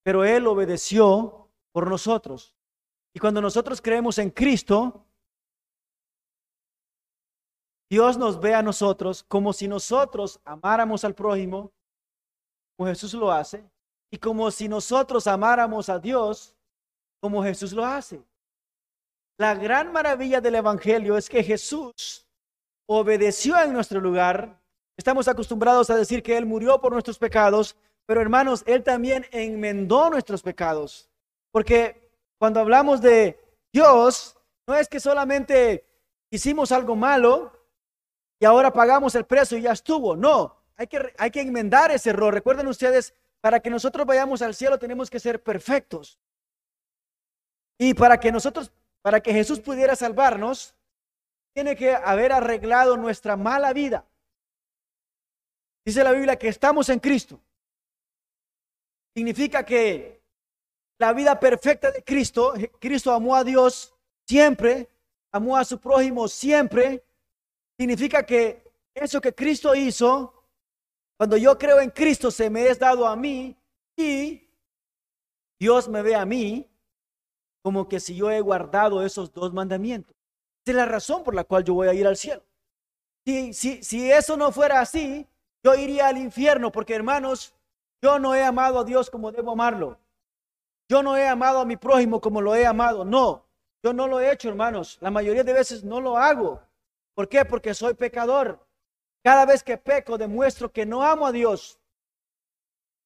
Pero 0.01 0.25
Él 0.25 0.47
obedeció 0.47 1.51
por 1.71 1.87
nosotros. 1.87 2.55
Y 3.13 3.19
cuando 3.19 3.39
nosotros 3.39 3.79
creemos 3.79 4.17
en 4.17 4.31
Cristo, 4.31 5.05
Dios 7.87 8.17
nos 8.17 8.39
ve 8.39 8.55
a 8.55 8.63
nosotros 8.63 9.21
como 9.21 9.53
si 9.53 9.67
nosotros 9.67 10.39
amáramos 10.43 11.03
al 11.03 11.13
prójimo, 11.13 11.71
como 12.75 12.89
Jesús 12.89 13.13
lo 13.13 13.31
hace, 13.31 13.69
y 14.09 14.17
como 14.17 14.49
si 14.49 14.67
nosotros 14.67 15.27
amáramos 15.27 15.89
a 15.89 15.99
Dios, 15.99 16.55
como 17.21 17.43
Jesús 17.43 17.71
lo 17.71 17.85
hace. 17.85 18.19
La 19.37 19.53
gran 19.53 19.91
maravilla 19.91 20.41
del 20.41 20.55
Evangelio 20.55 21.17
es 21.17 21.29
que 21.29 21.43
Jesús 21.43 22.27
obedeció 22.87 23.61
en 23.61 23.73
nuestro 23.73 23.99
lugar 23.99 24.56
Estamos 24.97 25.27
acostumbrados 25.27 25.89
a 25.89 25.95
decir 25.95 26.23
que 26.23 26.35
Él 26.35 26.45
murió 26.45 26.81
por 26.81 26.91
nuestros 26.91 27.19
pecados, 27.19 27.75
pero 28.07 28.19
hermanos, 28.19 28.63
Él 28.65 28.83
también 28.83 29.25
enmendó 29.31 30.09
nuestros 30.09 30.41
pecados. 30.41 31.09
Porque 31.51 32.09
cuando 32.39 32.59
hablamos 32.59 33.01
de 33.01 33.39
Dios 33.71 34.35
no 34.67 34.75
es 34.75 34.89
que 34.89 34.99
solamente 34.99 35.85
hicimos 36.29 36.71
algo 36.71 36.95
malo 36.95 37.53
y 38.39 38.45
ahora 38.45 38.73
pagamos 38.73 39.15
el 39.15 39.25
precio 39.25 39.57
y 39.57 39.61
ya 39.61 39.71
estuvo. 39.71 40.15
No, 40.15 40.55
hay 40.75 40.87
que, 40.87 41.13
hay 41.17 41.31
que 41.31 41.41
enmendar 41.41 41.91
ese 41.91 42.09
error. 42.09 42.33
Recuerden 42.33 42.67
ustedes, 42.67 43.13
para 43.39 43.59
que 43.59 43.69
nosotros 43.69 44.05
vayamos 44.05 44.41
al 44.41 44.55
cielo 44.55 44.77
tenemos 44.77 45.09
que 45.09 45.19
ser 45.19 45.41
perfectos. 45.41 46.19
Y 47.77 47.93
para 47.93 48.19
que 48.19 48.31
nosotros, 48.31 48.71
para 49.01 49.21
que 49.21 49.31
Jesús 49.31 49.59
pudiera 49.59 49.95
salvarnos, 49.95 50.75
tiene 51.53 51.75
que 51.75 51.95
haber 51.95 52.31
arreglado 52.31 52.97
nuestra 52.97 53.37
mala 53.37 53.73
vida. 53.73 54.05
Dice 55.87 56.03
la 56.03 56.11
Biblia 56.11 56.35
que 56.35 56.49
estamos 56.49 56.89
en 56.89 56.99
Cristo. 56.99 57.39
Significa 59.15 59.65
que 59.65 60.21
la 60.99 61.13
vida 61.13 61.39
perfecta 61.39 61.91
de 61.91 62.03
Cristo, 62.03 62.55
Cristo 62.77 63.13
amó 63.13 63.37
a 63.37 63.45
Dios 63.45 63.95
siempre, 64.27 64.89
amó 65.31 65.55
a 65.55 65.63
su 65.63 65.79
prójimo 65.79 66.27
siempre, 66.27 67.05
significa 67.79 68.25
que 68.25 68.69
eso 68.93 69.21
que 69.21 69.33
Cristo 69.33 69.73
hizo, 69.75 70.33
cuando 71.15 71.37
yo 71.37 71.57
creo 71.57 71.79
en 71.79 71.91
Cristo, 71.91 72.31
se 72.31 72.49
me 72.49 72.67
es 72.67 72.77
dado 72.79 73.07
a 73.07 73.15
mí 73.15 73.55
y 73.95 74.45
Dios 75.57 75.87
me 75.87 76.01
ve 76.01 76.15
a 76.15 76.25
mí 76.25 76.69
como 77.63 77.87
que 77.87 78.01
si 78.01 78.13
yo 78.13 78.29
he 78.29 78.41
guardado 78.41 79.05
esos 79.05 79.31
dos 79.31 79.53
mandamientos. 79.53 80.13
Esa 80.65 80.71
es 80.71 80.75
la 80.75 80.85
razón 80.85 81.23
por 81.23 81.33
la 81.33 81.45
cual 81.45 81.63
yo 81.63 81.75
voy 81.75 81.87
a 81.87 81.93
ir 81.93 82.05
al 82.05 82.17
cielo. 82.17 82.43
Si, 83.25 83.53
si, 83.53 83.81
si 83.81 84.11
eso 84.11 84.35
no 84.35 84.51
fuera 84.51 84.81
así, 84.81 85.25
yo 85.63 85.75
iría 85.75 86.07
al 86.07 86.17
infierno 86.17 86.71
porque 86.71 86.95
hermanos, 86.95 87.53
yo 88.01 88.19
no 88.19 88.35
he 88.35 88.43
amado 88.43 88.79
a 88.79 88.83
Dios 88.83 89.09
como 89.09 89.31
debo 89.31 89.51
amarlo. 89.51 89.99
Yo 90.89 91.03
no 91.03 91.17
he 91.17 91.27
amado 91.27 91.59
a 91.59 91.65
mi 91.65 91.75
prójimo 91.75 92.21
como 92.21 92.41
lo 92.41 92.55
he 92.55 92.65
amado. 92.65 93.03
No, 93.03 93.45
yo 93.83 93.93
no 93.93 94.07
lo 94.07 94.19
he 94.19 94.31
hecho, 94.31 94.49
hermanos. 94.49 94.97
La 95.01 95.11
mayoría 95.11 95.43
de 95.43 95.53
veces 95.53 95.83
no 95.83 95.99
lo 95.99 96.17
hago. 96.17 96.61
¿Por 97.13 97.27
qué? 97.27 97.43
Porque 97.45 97.73
soy 97.73 97.93
pecador. 97.93 98.65
Cada 99.23 99.45
vez 99.45 99.63
que 99.63 99.77
peco 99.77 100.17
demuestro 100.17 100.71
que 100.71 100.85
no 100.85 101.03
amo 101.03 101.27
a 101.27 101.31
Dios. 101.31 101.79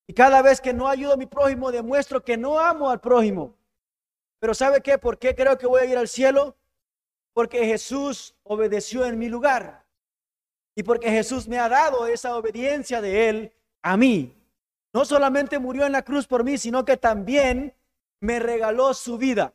Y 0.07 0.13
cada 0.13 0.41
vez 0.41 0.59
que 0.59 0.73
no 0.73 0.87
ayudo 0.87 1.13
a 1.13 1.17
mi 1.17 1.25
prójimo 1.25 1.71
demuestro 1.71 2.23
que 2.23 2.37
no 2.37 2.59
amo 2.59 2.89
al 2.89 2.99
prójimo. 2.99 3.55
Pero 4.39 4.53
¿sabe 4.53 4.81
qué? 4.81 4.97
¿Por 4.97 5.17
qué 5.17 5.35
creo 5.35 5.57
que 5.57 5.67
voy 5.67 5.81
a 5.81 5.85
ir 5.85 5.97
al 5.97 6.07
cielo? 6.07 6.57
Porque 7.33 7.65
Jesús 7.65 8.35
obedeció 8.43 9.05
en 9.05 9.17
mi 9.17 9.29
lugar. 9.29 9.80
Y 10.75 10.83
porque 10.83 11.09
Jesús 11.09 11.47
me 11.47 11.59
ha 11.59 11.67
dado 11.67 12.07
esa 12.07 12.35
obediencia 12.35 13.01
de 13.01 13.29
Él 13.29 13.53
a 13.81 13.97
mí. 13.97 14.33
No 14.93 15.05
solamente 15.05 15.59
murió 15.59 15.85
en 15.85 15.91
la 15.91 16.03
cruz 16.03 16.27
por 16.27 16.43
mí, 16.43 16.57
sino 16.57 16.85
que 16.85 16.97
también 16.97 17.75
me 18.19 18.39
regaló 18.39 18.93
su 18.93 19.17
vida. 19.17 19.53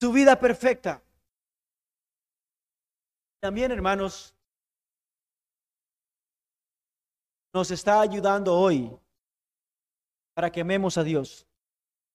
Su 0.00 0.12
vida 0.12 0.38
perfecta. 0.38 1.02
También, 3.40 3.70
hermanos, 3.72 4.34
nos 7.52 7.70
está 7.70 8.00
ayudando 8.00 8.54
hoy 8.56 8.96
para 10.34 10.50
que 10.50 10.60
amemos 10.60 10.96
a 10.98 11.02
Dios. 11.02 11.46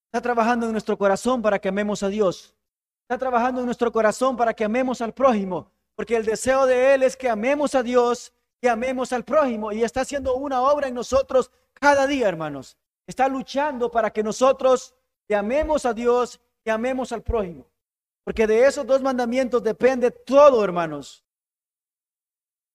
Está 0.07 0.21
trabajando 0.21 0.65
en 0.65 0.71
nuestro 0.71 0.97
corazón 0.97 1.41
para 1.41 1.59
que 1.59 1.67
amemos 1.67 2.03
a 2.03 2.09
Dios. 2.09 2.55
Está 3.01 3.17
trabajando 3.17 3.59
en 3.59 3.65
nuestro 3.65 3.91
corazón 3.91 4.37
para 4.37 4.53
que 4.53 4.63
amemos 4.63 5.01
al 5.01 5.13
prójimo. 5.13 5.71
Porque 5.95 6.17
el 6.17 6.25
deseo 6.25 6.65
de 6.65 6.93
Él 6.93 7.03
es 7.03 7.15
que 7.15 7.29
amemos 7.29 7.73
a 7.73 7.81
Dios, 7.81 8.33
que 8.61 8.69
amemos 8.69 9.13
al 9.13 9.23
prójimo. 9.23 9.71
Y 9.71 9.83
está 9.83 10.01
haciendo 10.01 10.35
una 10.35 10.61
obra 10.61 10.87
en 10.87 10.93
nosotros 10.93 11.51
cada 11.73 12.05
día, 12.05 12.27
hermanos. 12.27 12.77
Está 13.07 13.27
luchando 13.27 13.89
para 13.89 14.11
que 14.11 14.23
nosotros 14.23 14.93
amemos 15.33 15.85
a 15.85 15.93
Dios 15.93 16.39
y 16.63 16.69
amemos 16.69 17.11
al 17.11 17.23
prójimo. 17.23 17.65
Porque 18.23 18.45
de 18.45 18.65
esos 18.65 18.85
dos 18.85 19.01
mandamientos 19.01 19.63
depende 19.63 20.11
todo, 20.11 20.63
hermanos. 20.63 21.23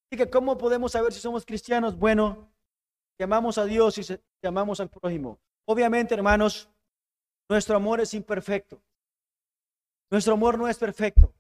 Así 0.07 0.16
que, 0.16 0.31
¿cómo 0.31 0.57
podemos 0.57 0.93
saber 0.93 1.12
si 1.12 1.21
somos 1.21 1.45
cristianos? 1.45 1.97
Bueno, 1.97 2.51
llamamos 3.18 3.59
a 3.59 3.64
Dios 3.64 3.99
y 3.99 4.18
llamamos 4.43 4.81
al 4.81 4.89
prójimo. 4.89 5.39
Obviamente, 5.66 6.14
hermanos, 6.14 6.68
nuestro 7.49 7.77
amor 7.77 8.01
es 8.01 8.14
imperfecto. 8.14 8.81
Nuestro 10.11 10.35
amor 10.35 10.59
no 10.59 10.66
es 10.66 10.79
perfecto 10.79 11.33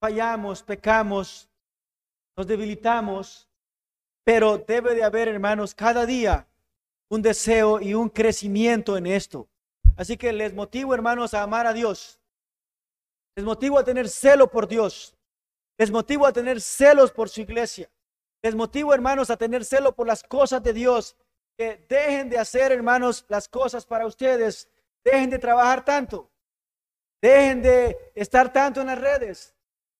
fallamos, 0.00 0.62
pecamos, 0.62 1.48
nos 2.36 2.46
debilitamos, 2.46 3.48
pero 4.24 4.58
debe 4.58 4.94
de 4.94 5.02
haber, 5.02 5.28
hermanos, 5.28 5.74
cada 5.74 6.06
día 6.06 6.46
un 7.08 7.22
deseo 7.22 7.80
y 7.80 7.94
un 7.94 8.08
crecimiento 8.08 8.96
en 8.96 9.06
esto. 9.06 9.48
Así 9.96 10.16
que 10.16 10.32
les 10.32 10.54
motivo, 10.54 10.94
hermanos, 10.94 11.34
a 11.34 11.42
amar 11.42 11.66
a 11.66 11.72
Dios. 11.72 12.20
Les 13.34 13.44
motivo 13.44 13.78
a 13.78 13.84
tener 13.84 14.08
celo 14.08 14.50
por 14.50 14.68
Dios. 14.68 15.16
Les 15.76 15.90
motivo 15.90 16.26
a 16.26 16.32
tener 16.32 16.60
celos 16.60 17.10
por 17.10 17.28
su 17.28 17.40
iglesia. 17.40 17.90
Les 18.42 18.54
motivo, 18.54 18.94
hermanos, 18.94 19.30
a 19.30 19.36
tener 19.36 19.64
celo 19.64 19.94
por 19.94 20.06
las 20.06 20.22
cosas 20.22 20.62
de 20.62 20.72
Dios. 20.72 21.16
Que 21.56 21.84
dejen 21.88 22.28
de 22.28 22.38
hacer, 22.38 22.70
hermanos, 22.70 23.24
las 23.28 23.48
cosas 23.48 23.86
para 23.86 24.06
ustedes. 24.06 24.68
Dejen 25.02 25.30
de 25.30 25.38
trabajar 25.38 25.84
tanto. 25.84 26.30
Dejen 27.20 27.62
de 27.62 28.12
estar 28.14 28.52
tanto 28.52 28.80
en 28.80 28.88
las 28.88 29.00
redes. 29.00 29.54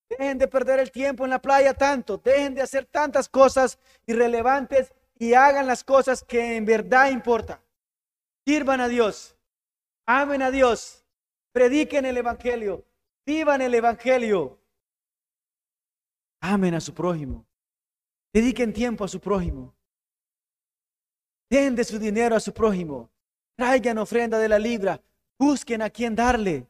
Dejen 0.08 0.38
de 0.38 0.48
perder 0.48 0.80
el 0.80 0.90
tiempo 0.90 1.24
en 1.24 1.30
la 1.30 1.40
playa 1.40 1.74
tanto. 1.74 2.18
Dejen 2.18 2.54
de 2.54 2.62
hacer 2.62 2.86
tantas 2.86 3.28
cosas 3.28 3.78
irrelevantes 4.06 4.92
y 5.18 5.34
hagan 5.34 5.66
las 5.66 5.84
cosas 5.84 6.22
que 6.24 6.56
en 6.56 6.64
verdad 6.64 7.10
importan. 7.10 7.60
Sirvan 8.46 8.80
a 8.80 8.88
Dios. 8.88 9.36
Amen 10.06 10.42
a 10.42 10.50
Dios. 10.50 11.04
Prediquen 11.52 12.06
el 12.06 12.16
Evangelio. 12.16 12.86
Vivan 13.26 13.60
el 13.60 13.74
Evangelio. 13.74 14.58
Amen 16.40 16.74
a 16.74 16.80
su 16.80 16.94
prójimo. 16.94 17.44
Dediquen 18.32 18.72
tiempo 18.72 19.04
a 19.04 19.08
su 19.08 19.20
prójimo. 19.20 19.74
Den 21.50 21.74
de 21.74 21.84
su 21.84 21.98
dinero 21.98 22.36
a 22.36 22.40
su 22.40 22.54
prójimo. 22.54 23.10
Traigan 23.56 23.98
ofrenda 23.98 24.38
de 24.38 24.48
la 24.48 24.58
libra. 24.58 25.02
Busquen 25.38 25.82
a 25.82 25.90
quien 25.90 26.14
darle. 26.14 26.66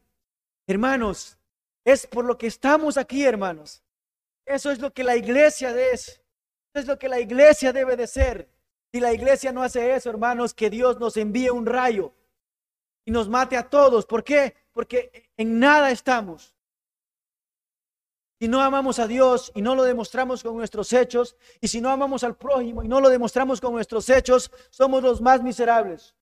Hermanos, 0.66 1.37
es 1.92 2.06
por 2.06 2.26
lo 2.26 2.36
que 2.36 2.46
estamos 2.46 2.98
aquí, 2.98 3.24
hermanos. 3.24 3.82
Eso 4.44 4.70
es 4.70 4.78
lo 4.78 4.92
que 4.92 5.02
la 5.02 5.16
iglesia 5.16 5.70
es. 5.70 6.20
Eso 6.74 6.82
es 6.82 6.86
lo 6.86 6.98
que 6.98 7.08
la 7.08 7.18
iglesia 7.18 7.72
debe 7.72 7.96
de 7.96 8.06
ser. 8.06 8.50
Si 8.92 9.00
la 9.00 9.14
iglesia 9.14 9.52
no 9.52 9.62
hace 9.62 9.94
eso, 9.94 10.10
hermanos, 10.10 10.52
que 10.52 10.68
Dios 10.68 11.00
nos 11.00 11.16
envíe 11.16 11.48
un 11.48 11.64
rayo 11.64 12.12
y 13.06 13.10
nos 13.10 13.30
mate 13.30 13.56
a 13.56 13.70
todos. 13.70 14.04
¿Por 14.04 14.22
qué? 14.22 14.54
Porque 14.72 15.30
en 15.38 15.58
nada 15.58 15.90
estamos. 15.90 16.54
Si 18.38 18.48
no 18.48 18.60
amamos 18.60 18.98
a 18.98 19.06
Dios 19.06 19.50
y 19.54 19.62
no 19.62 19.74
lo 19.74 19.82
demostramos 19.82 20.42
con 20.42 20.58
nuestros 20.58 20.92
hechos, 20.92 21.36
y 21.58 21.68
si 21.68 21.80
no 21.80 21.88
amamos 21.88 22.22
al 22.22 22.36
prójimo 22.36 22.82
y 22.82 22.88
no 22.88 23.00
lo 23.00 23.08
demostramos 23.08 23.62
con 23.62 23.72
nuestros 23.72 24.10
hechos, 24.10 24.50
somos 24.68 25.02
los 25.02 25.22
más 25.22 25.42
miserables. 25.42 26.14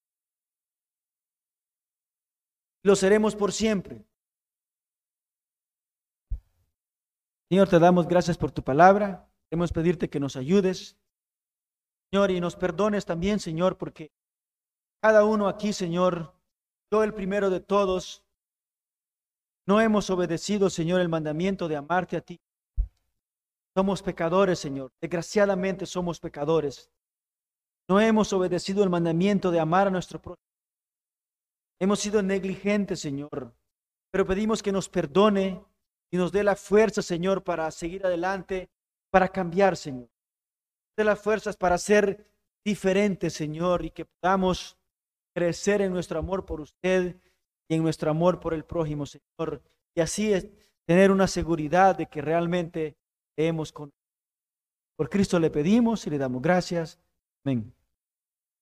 Lo 2.84 2.94
seremos 2.94 3.34
por 3.34 3.52
siempre. 3.52 4.06
Señor, 7.48 7.68
te 7.68 7.78
damos 7.78 8.08
gracias 8.08 8.36
por 8.36 8.50
tu 8.50 8.62
palabra. 8.62 9.28
Queremos 9.48 9.72
pedirte 9.72 10.10
que 10.10 10.18
nos 10.18 10.34
ayudes, 10.34 10.96
Señor, 12.10 12.32
y 12.32 12.40
nos 12.40 12.56
perdones 12.56 13.04
también, 13.04 13.38
Señor, 13.38 13.78
porque 13.78 14.10
cada 15.00 15.24
uno 15.24 15.46
aquí, 15.46 15.72
Señor, 15.72 16.34
yo 16.90 17.04
el 17.04 17.14
primero 17.14 17.48
de 17.50 17.60
todos, 17.60 18.24
no 19.66 19.80
hemos 19.80 20.10
obedecido, 20.10 20.70
Señor, 20.70 21.00
el 21.00 21.08
mandamiento 21.08 21.68
de 21.68 21.76
amarte 21.76 22.16
a 22.16 22.20
ti. 22.20 22.40
Somos 23.76 24.02
pecadores, 24.02 24.58
Señor. 24.58 24.90
Desgraciadamente 25.00 25.86
somos 25.86 26.18
pecadores. 26.18 26.90
No 27.88 28.00
hemos 28.00 28.32
obedecido 28.32 28.82
el 28.82 28.90
mandamiento 28.90 29.52
de 29.52 29.60
amar 29.60 29.86
a 29.86 29.90
nuestro 29.90 30.20
prójimo. 30.20 30.42
Hemos 31.78 32.00
sido 32.00 32.22
negligentes, 32.22 33.00
Señor. 33.00 33.54
Pero 34.10 34.26
pedimos 34.26 34.62
que 34.62 34.72
nos 34.72 34.88
perdone 34.88 35.62
y 36.10 36.16
nos 36.16 36.32
dé 36.32 36.44
la 36.44 36.56
fuerza, 36.56 37.02
Señor, 37.02 37.42
para 37.42 37.70
seguir 37.70 38.06
adelante, 38.06 38.68
para 39.10 39.28
cambiar, 39.28 39.76
Señor. 39.76 40.08
Dé 40.96 41.04
las 41.04 41.20
fuerzas 41.20 41.56
para 41.56 41.78
ser 41.78 42.26
diferentes, 42.64 43.34
Señor, 43.34 43.84
y 43.84 43.90
que 43.90 44.04
podamos 44.04 44.78
crecer 45.34 45.82
en 45.82 45.92
nuestro 45.92 46.18
amor 46.18 46.46
por 46.46 46.60
usted 46.60 47.16
y 47.68 47.74
en 47.74 47.82
nuestro 47.82 48.10
amor 48.10 48.40
por 48.40 48.54
el 48.54 48.64
prójimo, 48.64 49.04
Señor. 49.06 49.62
Y 49.94 50.00
así 50.00 50.32
es 50.32 50.48
tener 50.86 51.10
una 51.10 51.26
seguridad 51.26 51.96
de 51.96 52.06
que 52.06 52.22
realmente 52.22 52.96
hemos 53.36 53.72
con. 53.72 53.92
Por 54.96 55.10
Cristo 55.10 55.38
le 55.38 55.50
pedimos 55.50 56.06
y 56.06 56.10
le 56.10 56.18
damos 56.18 56.40
gracias. 56.40 56.98
Amén. 57.44 57.72